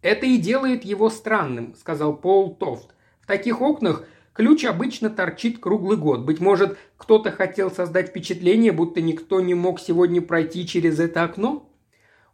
«Это 0.00 0.26
и 0.26 0.38
делает 0.38 0.84
его 0.84 1.10
странным»,– 1.10 1.74
сказал 1.80 2.16
Пол 2.16 2.54
Тофт. 2.54 2.94
«В 3.20 3.26
таких 3.26 3.60
окнах 3.60 4.04
ключ 4.32 4.64
обычно 4.64 5.10
торчит 5.10 5.58
круглый 5.58 5.96
год. 5.96 6.24
Быть 6.24 6.38
может, 6.38 6.78
кто-то 6.98 7.32
хотел 7.32 7.68
создать 7.68 8.10
впечатление, 8.10 8.70
будто 8.70 9.00
никто 9.00 9.40
не 9.40 9.54
мог 9.54 9.80
сегодня 9.80 10.22
пройти 10.22 10.68
через 10.68 11.00
это 11.00 11.24
окно?» 11.24 11.68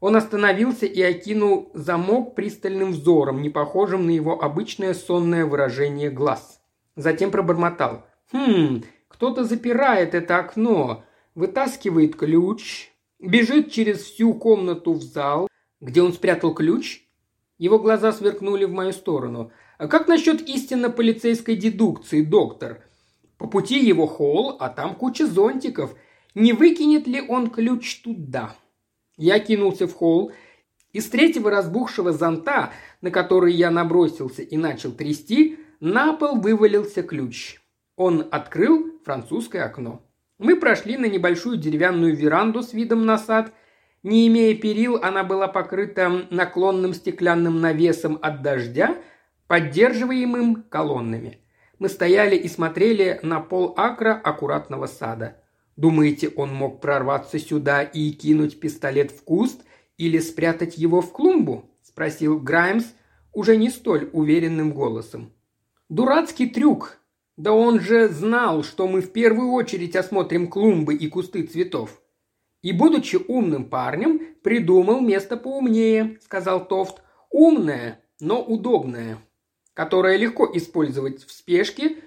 Он 0.00 0.16
остановился 0.16 0.86
и 0.86 1.02
окинул 1.02 1.70
замок 1.74 2.34
пристальным 2.34 2.92
взором, 2.92 3.42
не 3.42 3.50
похожим 3.50 4.06
на 4.06 4.10
его 4.10 4.40
обычное 4.42 4.94
сонное 4.94 5.44
выражение 5.44 6.10
глаз. 6.10 6.60
Затем 6.96 7.30
пробормотал. 7.30 8.06
«Хм, 8.32 8.82
кто-то 9.08 9.44
запирает 9.44 10.14
это 10.14 10.38
окно, 10.38 11.04
вытаскивает 11.34 12.14
ключ, 12.16 12.90
бежит 13.18 13.72
через 13.72 14.02
всю 14.02 14.34
комнату 14.34 14.92
в 14.92 15.02
зал, 15.02 15.48
где 15.80 16.02
он 16.02 16.12
спрятал 16.12 16.54
ключ, 16.54 17.08
его 17.58 17.80
глаза 17.80 18.12
сверкнули 18.12 18.64
в 18.64 18.72
мою 18.72 18.92
сторону. 18.92 19.50
«А 19.78 19.88
как 19.88 20.06
насчет 20.06 20.40
истинно 20.48 20.90
полицейской 20.90 21.56
дедукции, 21.56 22.22
доктор? 22.22 22.84
По 23.36 23.48
пути 23.48 23.84
его 23.84 24.06
холл, 24.06 24.56
а 24.60 24.68
там 24.68 24.94
куча 24.94 25.26
зонтиков. 25.26 25.94
Не 26.34 26.52
выкинет 26.52 27.06
ли 27.08 27.20
он 27.20 27.50
ключ 27.50 28.00
туда?» 28.02 28.54
Я 29.18 29.38
кинулся 29.38 29.86
в 29.86 29.92
холл. 29.92 30.32
Из 30.94 31.06
третьего 31.10 31.50
разбухшего 31.50 32.12
зонта, 32.12 32.72
на 33.02 33.10
который 33.10 33.52
я 33.52 33.70
набросился 33.70 34.40
и 34.40 34.56
начал 34.56 34.92
трясти, 34.92 35.58
на 35.80 36.14
пол 36.14 36.40
вывалился 36.40 37.02
ключ. 37.02 37.60
Он 37.96 38.26
открыл 38.30 38.98
французское 39.04 39.66
окно. 39.66 40.00
Мы 40.38 40.56
прошли 40.56 40.96
на 40.96 41.06
небольшую 41.06 41.58
деревянную 41.58 42.16
веранду 42.16 42.62
с 42.62 42.72
видом 42.72 43.04
на 43.04 43.18
сад– 43.18 43.52
не 44.02 44.28
имея 44.28 44.54
перил, 44.54 44.96
она 44.96 45.24
была 45.24 45.48
покрыта 45.48 46.26
наклонным 46.30 46.94
стеклянным 46.94 47.60
навесом 47.60 48.18
от 48.22 48.42
дождя, 48.42 48.96
поддерживаемым 49.48 50.62
колоннами. 50.64 51.40
Мы 51.78 51.88
стояли 51.88 52.36
и 52.36 52.48
смотрели 52.48 53.18
на 53.22 53.40
пол 53.40 53.74
акра 53.76 54.14
аккуратного 54.14 54.86
сада. 54.86 55.37
Думаете, 55.78 56.28
он 56.34 56.52
мог 56.52 56.80
прорваться 56.80 57.38
сюда 57.38 57.84
и 57.84 58.10
кинуть 58.10 58.58
пистолет 58.58 59.12
в 59.12 59.22
куст 59.22 59.60
или 59.96 60.18
спрятать 60.18 60.76
его 60.76 61.00
в 61.00 61.12
клумбу? 61.12 61.70
спросил 61.84 62.40
Граймс 62.40 62.84
уже 63.32 63.56
не 63.56 63.70
столь 63.70 64.10
уверенным 64.12 64.72
голосом. 64.72 65.32
Дурацкий 65.88 66.48
трюк. 66.48 66.98
Да 67.36 67.52
он 67.52 67.78
же 67.78 68.08
знал, 68.08 68.64
что 68.64 68.88
мы 68.88 69.00
в 69.00 69.12
первую 69.12 69.52
очередь 69.52 69.94
осмотрим 69.94 70.48
клумбы 70.48 70.96
и 70.96 71.06
кусты 71.06 71.44
цветов. 71.44 72.02
И, 72.60 72.72
будучи 72.72 73.14
умным 73.28 73.64
парнем, 73.66 74.20
придумал 74.42 75.00
место 75.00 75.36
поумнее, 75.36 76.18
сказал 76.24 76.66
Тофт. 76.66 77.02
Умное, 77.30 78.00
но 78.18 78.42
удобное, 78.42 79.18
которое 79.74 80.16
легко 80.16 80.50
использовать 80.52 81.22
в 81.22 81.30
спешке, 81.30 81.98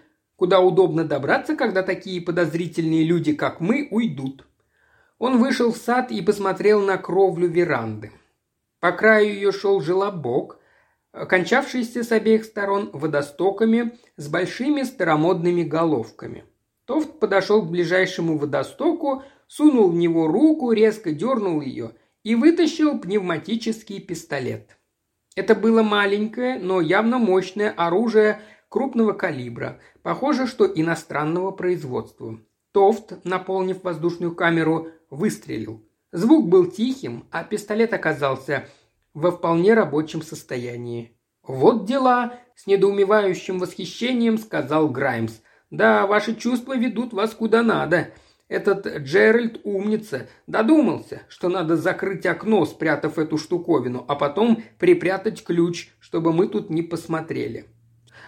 куда 0.41 0.59
удобно 0.59 1.03
добраться, 1.03 1.55
когда 1.55 1.83
такие 1.83 2.19
подозрительные 2.19 3.03
люди, 3.03 3.31
как 3.31 3.59
мы, 3.59 3.87
уйдут. 3.91 4.47
Он 5.19 5.37
вышел 5.37 5.71
в 5.71 5.77
сад 5.77 6.11
и 6.11 6.19
посмотрел 6.23 6.81
на 6.81 6.97
кровлю 6.97 7.47
веранды. 7.47 8.11
По 8.79 8.91
краю 8.91 9.35
ее 9.35 9.51
шел 9.51 9.81
желобок, 9.81 10.57
кончавшийся 11.11 12.03
с 12.03 12.11
обеих 12.11 12.45
сторон 12.45 12.89
водостоками 12.91 13.99
с 14.17 14.29
большими 14.29 14.81
старомодными 14.81 15.61
головками. 15.61 16.43
Тофт 16.85 17.19
подошел 17.19 17.61
к 17.61 17.69
ближайшему 17.69 18.39
водостоку, 18.39 19.21
сунул 19.45 19.91
в 19.91 19.95
него 19.95 20.25
руку, 20.25 20.71
резко 20.71 21.11
дернул 21.11 21.61
ее 21.61 21.91
и 22.23 22.33
вытащил 22.33 22.97
пневматический 22.97 23.99
пистолет. 23.99 24.75
Это 25.35 25.53
было 25.53 25.83
маленькое, 25.83 26.57
но 26.57 26.81
явно 26.81 27.19
мощное 27.19 27.69
оружие 27.69 28.41
крупного 28.71 29.11
калибра, 29.11 29.79
похоже, 30.01 30.47
что 30.47 30.65
иностранного 30.65 31.51
производства. 31.51 32.39
Тофт, 32.71 33.25
наполнив 33.25 33.83
воздушную 33.83 34.33
камеру, 34.33 34.87
выстрелил. 35.09 35.85
Звук 36.13 36.47
был 36.47 36.71
тихим, 36.71 37.27
а 37.31 37.43
пистолет 37.43 37.93
оказался 37.93 38.65
во 39.13 39.31
вполне 39.31 39.73
рабочем 39.73 40.21
состоянии. 40.21 41.17
«Вот 41.43 41.85
дела!»– 41.85 42.39
с 42.55 42.65
недоумевающим 42.65 43.59
восхищением 43.59 44.37
сказал 44.37 44.87
Граймс. 44.87 45.41
«Да, 45.69 46.07
ваши 46.07 46.33
чувства 46.33 46.77
ведут 46.77 47.11
вас 47.11 47.33
куда 47.33 47.63
надо. 47.63 48.13
Этот 48.47 48.87
Джеральд 48.99 49.59
умница. 49.65 50.29
Додумался, 50.47 51.23
что 51.27 51.49
надо 51.49 51.75
закрыть 51.75 52.25
окно, 52.25 52.65
спрятав 52.65 53.17
эту 53.17 53.37
штуковину, 53.37 54.05
а 54.07 54.15
потом 54.15 54.63
припрятать 54.79 55.43
ключ, 55.43 55.89
чтобы 55.99 56.31
мы 56.31 56.47
тут 56.47 56.69
не 56.69 56.83
посмотрели. 56.83 57.67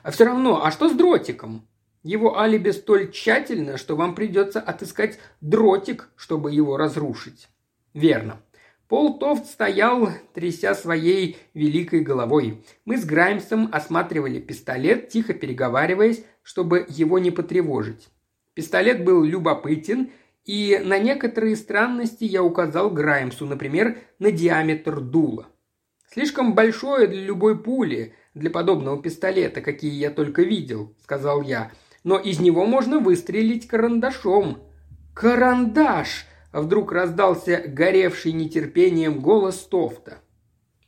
А 0.03 0.11
все 0.11 0.25
равно, 0.25 0.63
а 0.63 0.71
что 0.71 0.89
с 0.89 0.93
дротиком? 0.93 1.67
Его 2.03 2.37
алиби 2.37 2.71
столь 2.71 3.09
тщательно, 3.11 3.77
что 3.77 3.95
вам 3.95 4.13
придется 4.13 4.59
отыскать 4.59 5.17
дротик, 5.39 6.09
чтобы 6.17 6.51
его 6.51 6.75
разрушить. 6.75 7.47
Верно. 7.93 8.41
Пол 8.89 9.17
Тофт 9.17 9.45
стоял, 9.45 10.09
тряся 10.33 10.75
своей 10.75 11.37
великой 11.53 12.01
головой. 12.01 12.65
Мы 12.83 12.97
с 12.97 13.05
Граймсом 13.05 13.69
осматривали 13.71 14.39
пистолет, 14.39 15.07
тихо 15.07 15.33
переговариваясь, 15.33 16.25
чтобы 16.43 16.85
его 16.89 17.17
не 17.17 17.31
потревожить. 17.31 18.09
Пистолет 18.53 19.05
был 19.05 19.23
любопытен, 19.23 20.11
и 20.43 20.79
на 20.83 20.99
некоторые 20.99 21.55
странности 21.55 22.25
я 22.25 22.43
указал 22.43 22.89
Граймсу, 22.89 23.45
например, 23.45 23.97
на 24.19 24.31
диаметр 24.31 24.99
дула. 24.99 25.47
«Слишком 26.11 26.53
большое 26.53 27.07
для 27.07 27.23
любой 27.23 27.57
пули, 27.57 28.13
для 28.33 28.49
подобного 28.49 29.01
пистолета, 29.01 29.61
какие 29.61 29.93
я 29.93 30.09
только 30.09 30.41
видел»,– 30.41 30.95
сказал 31.03 31.41
я. 31.41 31.71
«Но 32.03 32.17
из 32.17 32.39
него 32.39 32.65
можно 32.65 32.99
выстрелить 32.99 33.67
карандашом». 33.67 34.59
«Карандаш!»– 35.13 36.25
вдруг 36.51 36.91
раздался 36.91 37.63
горевший 37.67 38.31
нетерпением 38.31 39.19
голос 39.19 39.57
Тофта. 39.57 40.19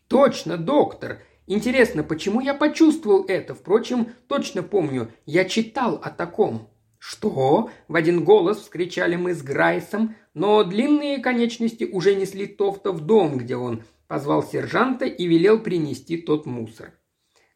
«Точно, 0.07 0.57
доктор! 0.57 1.19
Интересно, 1.47 2.03
почему 2.03 2.41
я 2.41 2.55
почувствовал 2.55 3.25
это? 3.27 3.53
Впрочем, 3.53 4.09
точно 4.27 4.63
помню, 4.63 5.11
я 5.25 5.45
читал 5.45 5.99
о 6.03 6.09
таком». 6.09 6.69
«Что?»– 6.97 7.69
в 7.87 7.95
один 7.95 8.23
голос 8.23 8.61
вскричали 8.61 9.15
мы 9.15 9.35
с 9.35 9.43
Грайсом, 9.43 10.15
но 10.33 10.63
длинные 10.63 11.19
конечности 11.19 11.83
уже 11.83 12.15
несли 12.15 12.47
Тофта 12.47 12.91
в 12.91 13.01
дом, 13.01 13.37
где 13.37 13.55
он 13.55 13.83
позвал 14.07 14.43
сержанта 14.43 15.05
и 15.05 15.27
велел 15.27 15.59
принести 15.59 16.17
тот 16.17 16.47
мусор. 16.47 16.93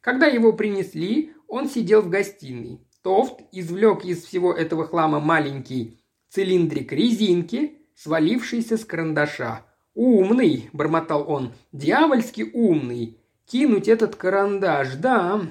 Когда 0.02 0.28
его 0.28 0.54
принесли, 0.54 1.34
он 1.48 1.68
сидел 1.70 2.02
в 2.02 2.10
гостиной. 2.10 2.80
Тофт 3.02 3.42
извлек 3.52 4.06
из 4.06 4.24
всего 4.24 4.54
этого 4.54 4.86
хлама 4.86 5.20
маленький 5.20 6.00
цилиндрик 6.30 6.92
резинки, 6.92 7.78
свалившийся 7.96 8.78
с 8.78 8.86
карандаша. 8.86 9.66
«Умный!»– 9.96 10.70
бормотал 10.74 11.30
он. 11.30 11.54
«Дьявольски 11.72 12.50
умный! 12.54 13.20
Кинуть 13.46 13.88
этот 13.88 14.16
карандаш, 14.16 14.96
да!» 14.96 15.42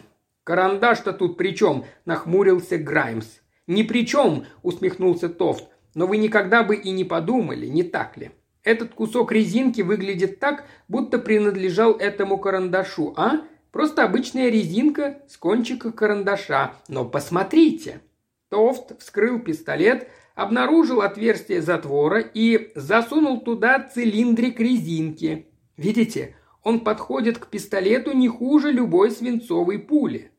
«Карандаш-то 0.45 1.13
тут 1.13 1.37
при 1.37 1.55
чем?»– 1.55 1.85
нахмурился 2.07 2.79
Граймс. 2.79 3.27
«Ни 3.67 3.83
при 3.83 4.07
чем!»– 4.07 4.47
усмехнулся 4.63 5.29
Тофт. 5.29 5.69
«Но 5.95 6.07
вы 6.07 6.17
никогда 6.17 6.63
бы 6.63 6.77
и 6.77 6.91
не 6.91 7.05
подумали, 7.05 7.67
не 7.67 7.83
так 7.83 8.17
ли? 8.17 8.31
Этот 8.63 8.95
кусок 8.95 9.33
резинки 9.33 9.83
выглядит 9.83 10.39
так, 10.39 10.65
будто 10.87 11.19
принадлежал 11.19 11.93
этому 11.93 12.39
карандашу, 12.39 13.13
а? 13.17 13.43
Просто 13.73 14.05
обычная 14.05 14.49
резинка 14.49 15.21
с 15.29 15.37
кончика 15.37 15.93
карандаша. 15.93 16.75
Но 16.89 17.05
посмотрите!» 17.05 18.01
Тофт 18.49 18.99
вскрыл 19.01 19.41
пистолет, 19.41 20.09
обнаружил 20.35 21.03
отверстие 21.03 21.61
затвора 21.61 22.21
и 22.21 22.73
засунул 22.75 23.41
туда 23.41 23.81
цилиндрик 23.81 24.59
резинки. 24.59 25.49
Видите, 25.77 26.37
он 26.63 26.81
подходит 26.81 27.39
к 27.39 27.49
пистолету 27.49 28.13
не 28.13 28.29
хуже 28.29 28.73
любой 28.73 29.11
свинцовой 29.11 29.79
пули. 29.79 30.33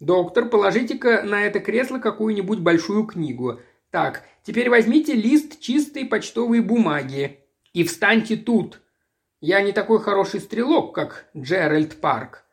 «Доктор, 0.00 0.48
положите-ка 0.48 1.22
на 1.22 1.42
это 1.44 1.60
кресло 1.60 1.98
какую-нибудь 1.98 2.60
большую 2.60 3.04
книгу», 3.04 3.60
Так, 3.90 4.24
теперь 4.42 4.68
возьмите 4.68 5.14
лист 5.14 5.60
чистой 5.60 6.04
почтовой 6.04 6.60
бумаги 6.60 7.38
и 7.72 7.84
встаньте 7.84 8.36
тут. 8.36 8.82
Я 9.40 9.62
не 9.62 9.72
такой 9.72 10.00
хороший 10.00 10.40
стрелок, 10.40 10.94
как 10.94 11.30
Джеральд 11.36 12.00
Парк. 12.00 12.44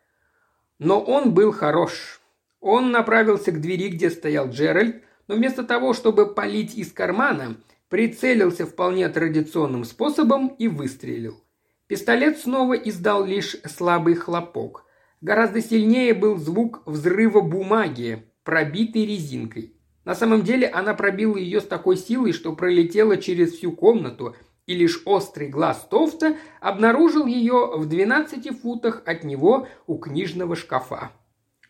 Но 0.80 1.02
он 1.02 1.34
был 1.34 1.52
хорош. 1.52 2.22
Он 2.60 2.92
направился 2.92 3.52
к 3.52 3.62
двери, 3.62 3.90
где 3.90 4.10
стоял 4.10 4.50
Джеральд, 4.50 5.04
но 5.28 5.36
вместо 5.36 5.64
того, 5.64 5.94
чтобы 5.94 6.34
палить 6.34 6.76
из 6.76 6.92
кармана, 6.92 7.58
прицелился 7.90 8.66
вполне 8.66 9.08
традиционным 9.10 9.84
способом 9.84 10.48
и 10.48 10.68
выстрелил. 10.68 11.44
Пистолет 11.88 12.40
снова 12.40 12.74
издал 12.74 13.26
лишь 13.26 13.58
слабый 13.66 14.16
хлопок. 14.16 14.86
Гораздо 15.22 15.62
сильнее 15.62 16.14
был 16.14 16.38
звук 16.38 16.82
взрыва 16.86 17.42
бумаги, 17.42 18.26
пробитой 18.44 19.06
резинкой. 19.06 19.76
На 20.04 20.14
самом 20.14 20.44
деле 20.44 20.68
она 20.68 20.94
пробила 20.94 21.38
ее 21.38 21.62
с 21.62 21.66
такой 21.66 21.98
силой, 21.98 22.32
что 22.32 22.56
пролетела 22.56 23.18
через 23.18 23.54
всю 23.54 23.72
комнату, 23.72 24.36
и 24.68 24.76
лишь 24.76 25.02
острый 25.06 25.48
глаз 25.48 25.88
Тофта 25.90 26.38
обнаружил 26.60 27.26
ее 27.26 27.72
в 27.76 27.88
12 27.88 28.60
футах 28.60 29.04
от 29.06 29.24
него 29.24 29.68
у 29.88 29.98
книжного 29.98 30.56
шкафа. 30.56 31.12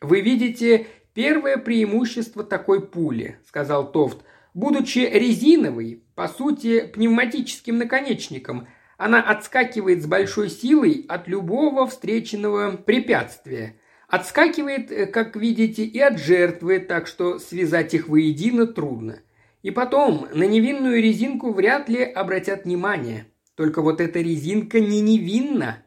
«Вы 0.01 0.21
видите 0.21 0.87
первое 1.13 1.57
преимущество 1.57 2.43
такой 2.43 2.85
пули»,– 2.85 3.37
сказал 3.47 3.91
Тофт. 3.91 4.19
«Будучи 4.53 4.99
резиновой, 4.99 6.03
по 6.15 6.27
сути, 6.27 6.85
пневматическим 6.85 7.77
наконечником, 7.77 8.67
она 8.97 9.21
отскакивает 9.21 10.01
с 10.01 10.05
большой 10.05 10.49
силой 10.49 11.05
от 11.09 11.27
любого 11.27 11.87
встреченного 11.87 12.77
препятствия. 12.77 13.77
Отскакивает, 14.07 14.91
э, 14.91 15.05
как 15.07 15.35
видите, 15.35 15.83
и 15.83 15.99
от 15.99 16.17
жертвы, 16.19 16.79
так 16.79 17.07
что 17.07 17.39
связать 17.39 17.93
их 17.93 18.07
воедино 18.07 18.65
трудно. 18.65 19.19
И 19.65 19.71
потом, 19.71 20.27
на 20.31 20.43
невинную 20.43 21.01
резинку 21.01 21.51
вряд 21.51 21.89
ли 21.89 22.03
обратят 22.03 22.65
внимание. 22.65 23.25
Только 23.55 23.81
вот 23.81 23.99
эта 23.99 24.19
резинка 24.19 24.79
не 24.79 25.01
невинна. 25.01 25.83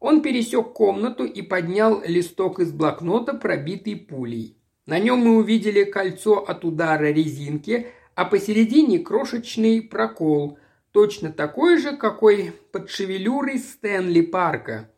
Он 0.00 0.20
пересек 0.20 0.74
комнату 0.74 1.24
и 1.24 1.40
поднял 1.40 2.02
листок 2.04 2.60
из 2.60 2.72
блокнота, 2.72 3.32
пробитый 3.32 3.96
пулей. 3.96 4.58
На 4.84 4.98
нем 4.98 5.20
мы 5.20 5.38
увидели 5.38 5.84
кольцо 5.84 6.44
от 6.46 6.66
удара 6.66 7.10
резинки, 7.10 7.86
а 8.14 8.26
посередине 8.26 8.98
крошечный 8.98 9.80
прокол, 9.80 10.58
точно 10.92 11.32
такой 11.32 11.78
же, 11.78 11.96
какой 11.96 12.52
под 12.70 12.90
шевелюрой 12.90 13.58
Стэнли 13.58 14.20
Парка. 14.20 14.90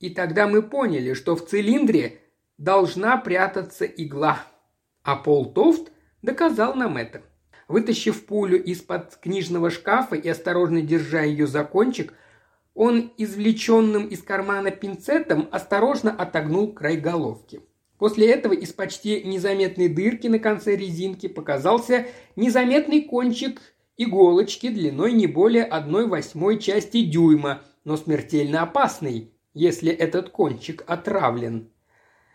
И 0.00 0.08
тогда 0.08 0.48
мы 0.48 0.62
поняли, 0.62 1.12
что 1.12 1.36
в 1.36 1.46
цилиндре 1.46 2.20
должна 2.56 3.18
прятаться 3.18 3.84
игла. 3.84 4.46
А 5.02 5.16
Пол 5.16 5.52
Тофт 5.52 5.92
доказал 6.22 6.74
нам 6.74 6.96
это. 6.96 7.20
Вытащив 7.68 8.26
пулю 8.26 8.62
из-под 8.62 9.16
книжного 9.16 9.70
шкафа 9.70 10.14
и 10.14 10.28
осторожно 10.28 10.82
держа 10.82 11.22
ее 11.22 11.46
за 11.46 11.64
кончик, 11.64 12.14
он 12.74 13.10
извлеченным 13.16 14.06
из 14.06 14.22
кармана 14.22 14.70
пинцетом 14.70 15.48
осторожно 15.50 16.12
отогнул 16.12 16.72
край 16.72 16.96
головки. 16.96 17.62
После 17.98 18.30
этого 18.30 18.52
из 18.52 18.72
почти 18.72 19.22
незаметной 19.22 19.88
дырки 19.88 20.26
на 20.26 20.38
конце 20.38 20.76
резинки 20.76 21.26
показался 21.28 22.06
незаметный 22.36 23.02
кончик 23.02 23.60
иголочки 23.96 24.68
длиной 24.68 25.12
не 25.12 25.26
более 25.26 25.64
одной 25.64 26.06
восьмой 26.06 26.58
части 26.58 27.02
дюйма, 27.02 27.62
но 27.84 27.96
смертельно 27.96 28.62
опасный, 28.62 29.32
если 29.54 29.90
этот 29.90 30.28
кончик 30.28 30.84
отравлен. 30.86 31.70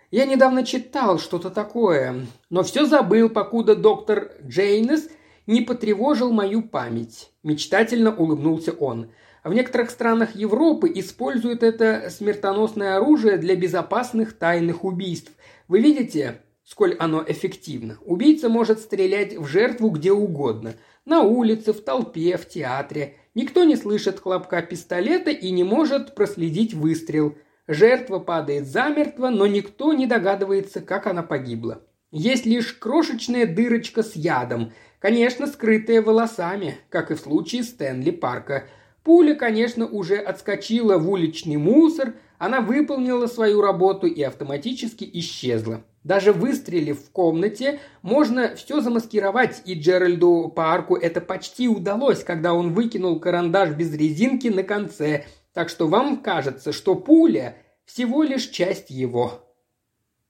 Я 0.10 0.26
недавно 0.26 0.66
читал 0.66 1.20
что-то 1.20 1.52
такое, 1.52 2.26
но 2.50 2.64
все 2.64 2.86
забыл, 2.86 3.30
покуда 3.30 3.76
доктор 3.76 4.32
Джейнес 4.44 5.08
не 5.48 5.62
потревожил 5.62 6.32
мою 6.32 6.62
память. 6.62 7.32
Мечтательно 7.44 8.16
улыбнулся 8.16 8.72
он. 8.72 9.12
В 9.44 9.54
некоторых 9.54 9.90
странах 9.90 10.36
Европы 10.36 10.92
используют 10.94 11.64
это 11.64 12.10
смертоносное 12.10 12.98
оружие 12.98 13.38
для 13.38 13.56
безопасных 13.56 14.34
тайных 14.34 14.84
убийств. 14.84 15.32
Вы 15.68 15.80
видите, 15.80 16.42
сколь 16.64 16.96
оно 17.00 17.24
эффективно? 17.28 17.98
Убийца 18.06 18.50
может 18.50 18.80
стрелять 18.80 19.36
в 19.36 19.46
жертву 19.48 19.90
где 19.90 20.12
угодно. 20.12 20.76
На 21.06 21.22
улице, 21.22 21.74
в 21.74 21.82
толпе, 21.82 22.38
в 22.38 22.48
театре. 22.48 23.16
Никто 23.34 23.64
не 23.64 23.76
слышит 23.76 24.20
хлопка 24.20 24.62
пистолета 24.62 25.32
и 25.32 25.50
не 25.50 25.64
может 25.64 26.14
проследить 26.14 26.76
выстрел. 26.76 27.36
Жертва 27.68 28.20
падает 28.20 28.68
замертво, 28.68 29.30
но 29.30 29.48
никто 29.48 29.94
не 29.94 30.06
догадывается, 30.06 30.82
как 30.82 31.08
она 31.08 31.24
погибла. 31.24 31.82
Есть 32.12 32.46
лишь 32.46 32.74
крошечная 32.74 33.46
дырочка 33.46 34.04
с 34.04 34.18
ядом, 34.18 34.74
конечно, 35.00 35.48
скрытая 35.48 36.02
волосами, 36.02 36.78
как 36.90 37.10
и 37.10 37.16
в 37.16 37.20
случае 37.20 37.64
Стэнли 37.64 38.12
Парка. 38.12 38.66
Пуля, 39.04 39.34
конечно, 39.34 39.88
уже 39.88 40.18
отскочила 40.18 40.98
в 40.98 41.10
уличный 41.10 41.56
мусор, 41.56 42.16
она 42.38 42.60
выполнила 42.60 43.28
свою 43.28 43.62
работу 43.62 44.08
и 44.08 44.22
автоматически 44.24 45.10
исчезла. 45.14 45.86
Даже 46.04 46.34
выстрелив 46.34 47.00
в 47.00 47.12
комнате, 47.12 47.80
можно 48.02 48.56
все 48.56 48.82
замаскировать, 48.82 49.62
и 49.66 49.76
Джеральду 49.76 50.52
Парку 50.54 50.96
это 50.96 51.22
почти 51.22 51.70
удалось, 51.70 52.24
когда 52.24 52.54
он 52.54 52.74
выкинул 52.74 53.20
карандаш 53.20 53.70
без 53.70 53.94
резинки 53.94 54.48
на 54.48 54.64
конце, 54.64 55.26
так 55.54 55.70
что 55.70 55.88
вам 55.88 56.22
кажется, 56.22 56.74
что 56.74 56.96
пуля 56.96 57.56
всего 57.86 58.24
лишь 58.24 58.48
часть 58.48 58.90
его. 58.90 59.51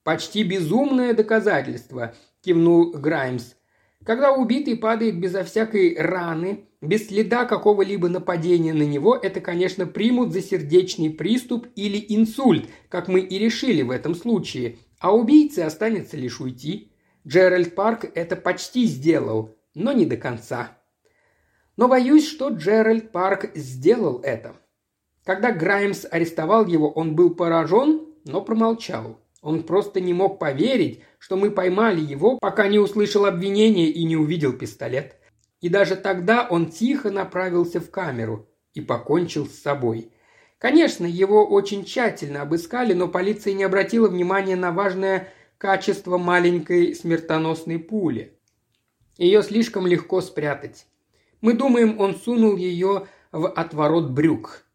«Почти 0.03 0.43
безумное 0.43 1.13
доказательство»,– 1.13 2.15
кивнул 2.41 2.91
Граймс. 2.91 3.53
Когда 4.03 4.31
убитый 4.31 4.77
падает 4.77 5.19
безо 5.19 5.43
всякой 5.43 5.95
раны, 5.97 6.65
без 6.81 7.07
следа 7.07 7.45
какого-либо 7.45 8.09
нападения 8.09 8.73
на 8.73 8.81
него, 8.81 9.15
это, 9.15 9.41
конечно, 9.41 9.85
примут 9.85 10.33
за 10.33 10.41
сердечный 10.41 11.11
приступ 11.11 11.67
или 11.75 12.03
инсульт, 12.09 12.67
как 12.89 13.07
мы 13.07 13.19
и 13.19 13.37
решили 13.37 13.83
в 13.83 13.91
этом 13.91 14.15
случае– 14.15 14.77
а 15.01 15.15
убийце 15.15 15.61
останется 15.61 16.15
лишь 16.15 16.39
уйти. 16.39 16.93
Джеральд 17.27 17.75
Парк 17.75 18.05
это 18.15 18.35
почти 18.35 18.85
сделал, 18.85 19.57
но 19.73 19.91
не 19.91 20.05
до 20.05 20.15
конца. 20.15 20.77
Но 21.75 21.87
боюсь, 21.87 22.27
что 22.27 22.49
Джеральд 22.49 23.11
Парк 23.11 23.51
сделал 23.55 24.19
это. 24.21 24.55
Когда 25.25 25.51
Граймс 25.51 26.05
арестовал 26.09 26.67
его, 26.67 26.91
он 26.91 27.15
был 27.15 27.33
поражен, 27.33 28.07
но 28.25 28.41
промолчал. 28.41 29.19
Он 29.41 29.63
просто 29.63 29.99
не 29.99 30.13
мог 30.13 30.37
поверить, 30.39 31.01
что 31.17 31.35
мы 31.35 31.49
поймали 31.49 31.99
его, 31.99 32.37
пока 32.39 32.67
не 32.67 32.77
услышал 32.79 33.25
обвинения 33.25 33.89
и 33.89 34.03
не 34.03 34.15
увидел 34.15 34.53
пистолет. 34.53 35.17
И 35.61 35.69
даже 35.69 35.95
тогда 35.95 36.47
он 36.47 36.69
тихо 36.69 37.11
направился 37.11 37.79
в 37.79 37.89
камеру 37.89 38.47
и 38.73 38.81
покончил 38.81 39.47
с 39.47 39.59
собой. 39.59 40.11
Конечно, 40.59 41.05
его 41.07 41.45
очень 41.45 41.85
тщательно 41.85 42.43
обыскали, 42.43 42.93
но 42.93 43.07
полиция 43.07 43.53
не 43.53 43.63
обратила 43.63 44.07
внимания 44.07 44.55
на 44.55 44.71
важное 44.71 45.27
качество 45.57 46.17
маленькой 46.17 46.93
смертоносной 46.93 47.79
пули. 47.79 48.37
Ее 49.17 49.41
слишком 49.41 49.87
легко 49.87 50.21
спрятать. 50.21 50.85
Мы 51.41 51.53
думаем, 51.53 51.99
он 51.99 52.15
сунул 52.15 52.55
ее 52.55 53.07
в 53.31 53.47
отворот 53.47 54.11
брюк. 54.11 54.65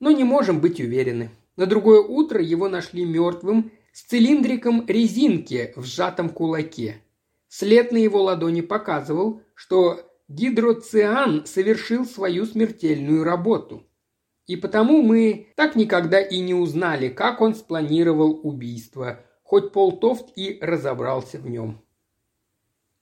Но 0.00 0.10
не 0.10 0.24
можем 0.24 0.60
быть 0.60 0.80
уверены. 0.80 1.30
На 1.56 1.66
другое 1.66 2.00
утро 2.00 2.40
его 2.40 2.68
нашли 2.68 3.04
мертвым 3.04 3.70
с 3.92 4.02
цилиндриком 4.02 4.86
резинки 4.86 5.72
в 5.76 5.84
сжатом 5.84 6.28
кулаке. 6.28 7.02
След 7.48 7.92
на 7.92 7.98
его 7.98 8.22
ладони 8.22 8.62
показывал, 8.62 9.42
что 9.54 10.00
гидроциан 10.28 11.46
совершил 11.46 12.04
свою 12.04 12.46
смертельную 12.46 13.24
работу– 13.24 13.86
и 14.46 14.56
потому 14.56 15.02
мы 15.02 15.48
так 15.56 15.76
никогда 15.76 16.20
и 16.20 16.40
не 16.40 16.54
узнали, 16.54 17.08
как 17.08 17.40
он 17.40 17.54
спланировал 17.54 18.40
убийство, 18.42 19.24
хоть 19.42 19.72
Пол 19.72 19.98
Тофт 19.98 20.26
и 20.36 20.58
разобрался 20.60 21.38
в 21.38 21.48
нем. 21.48 21.82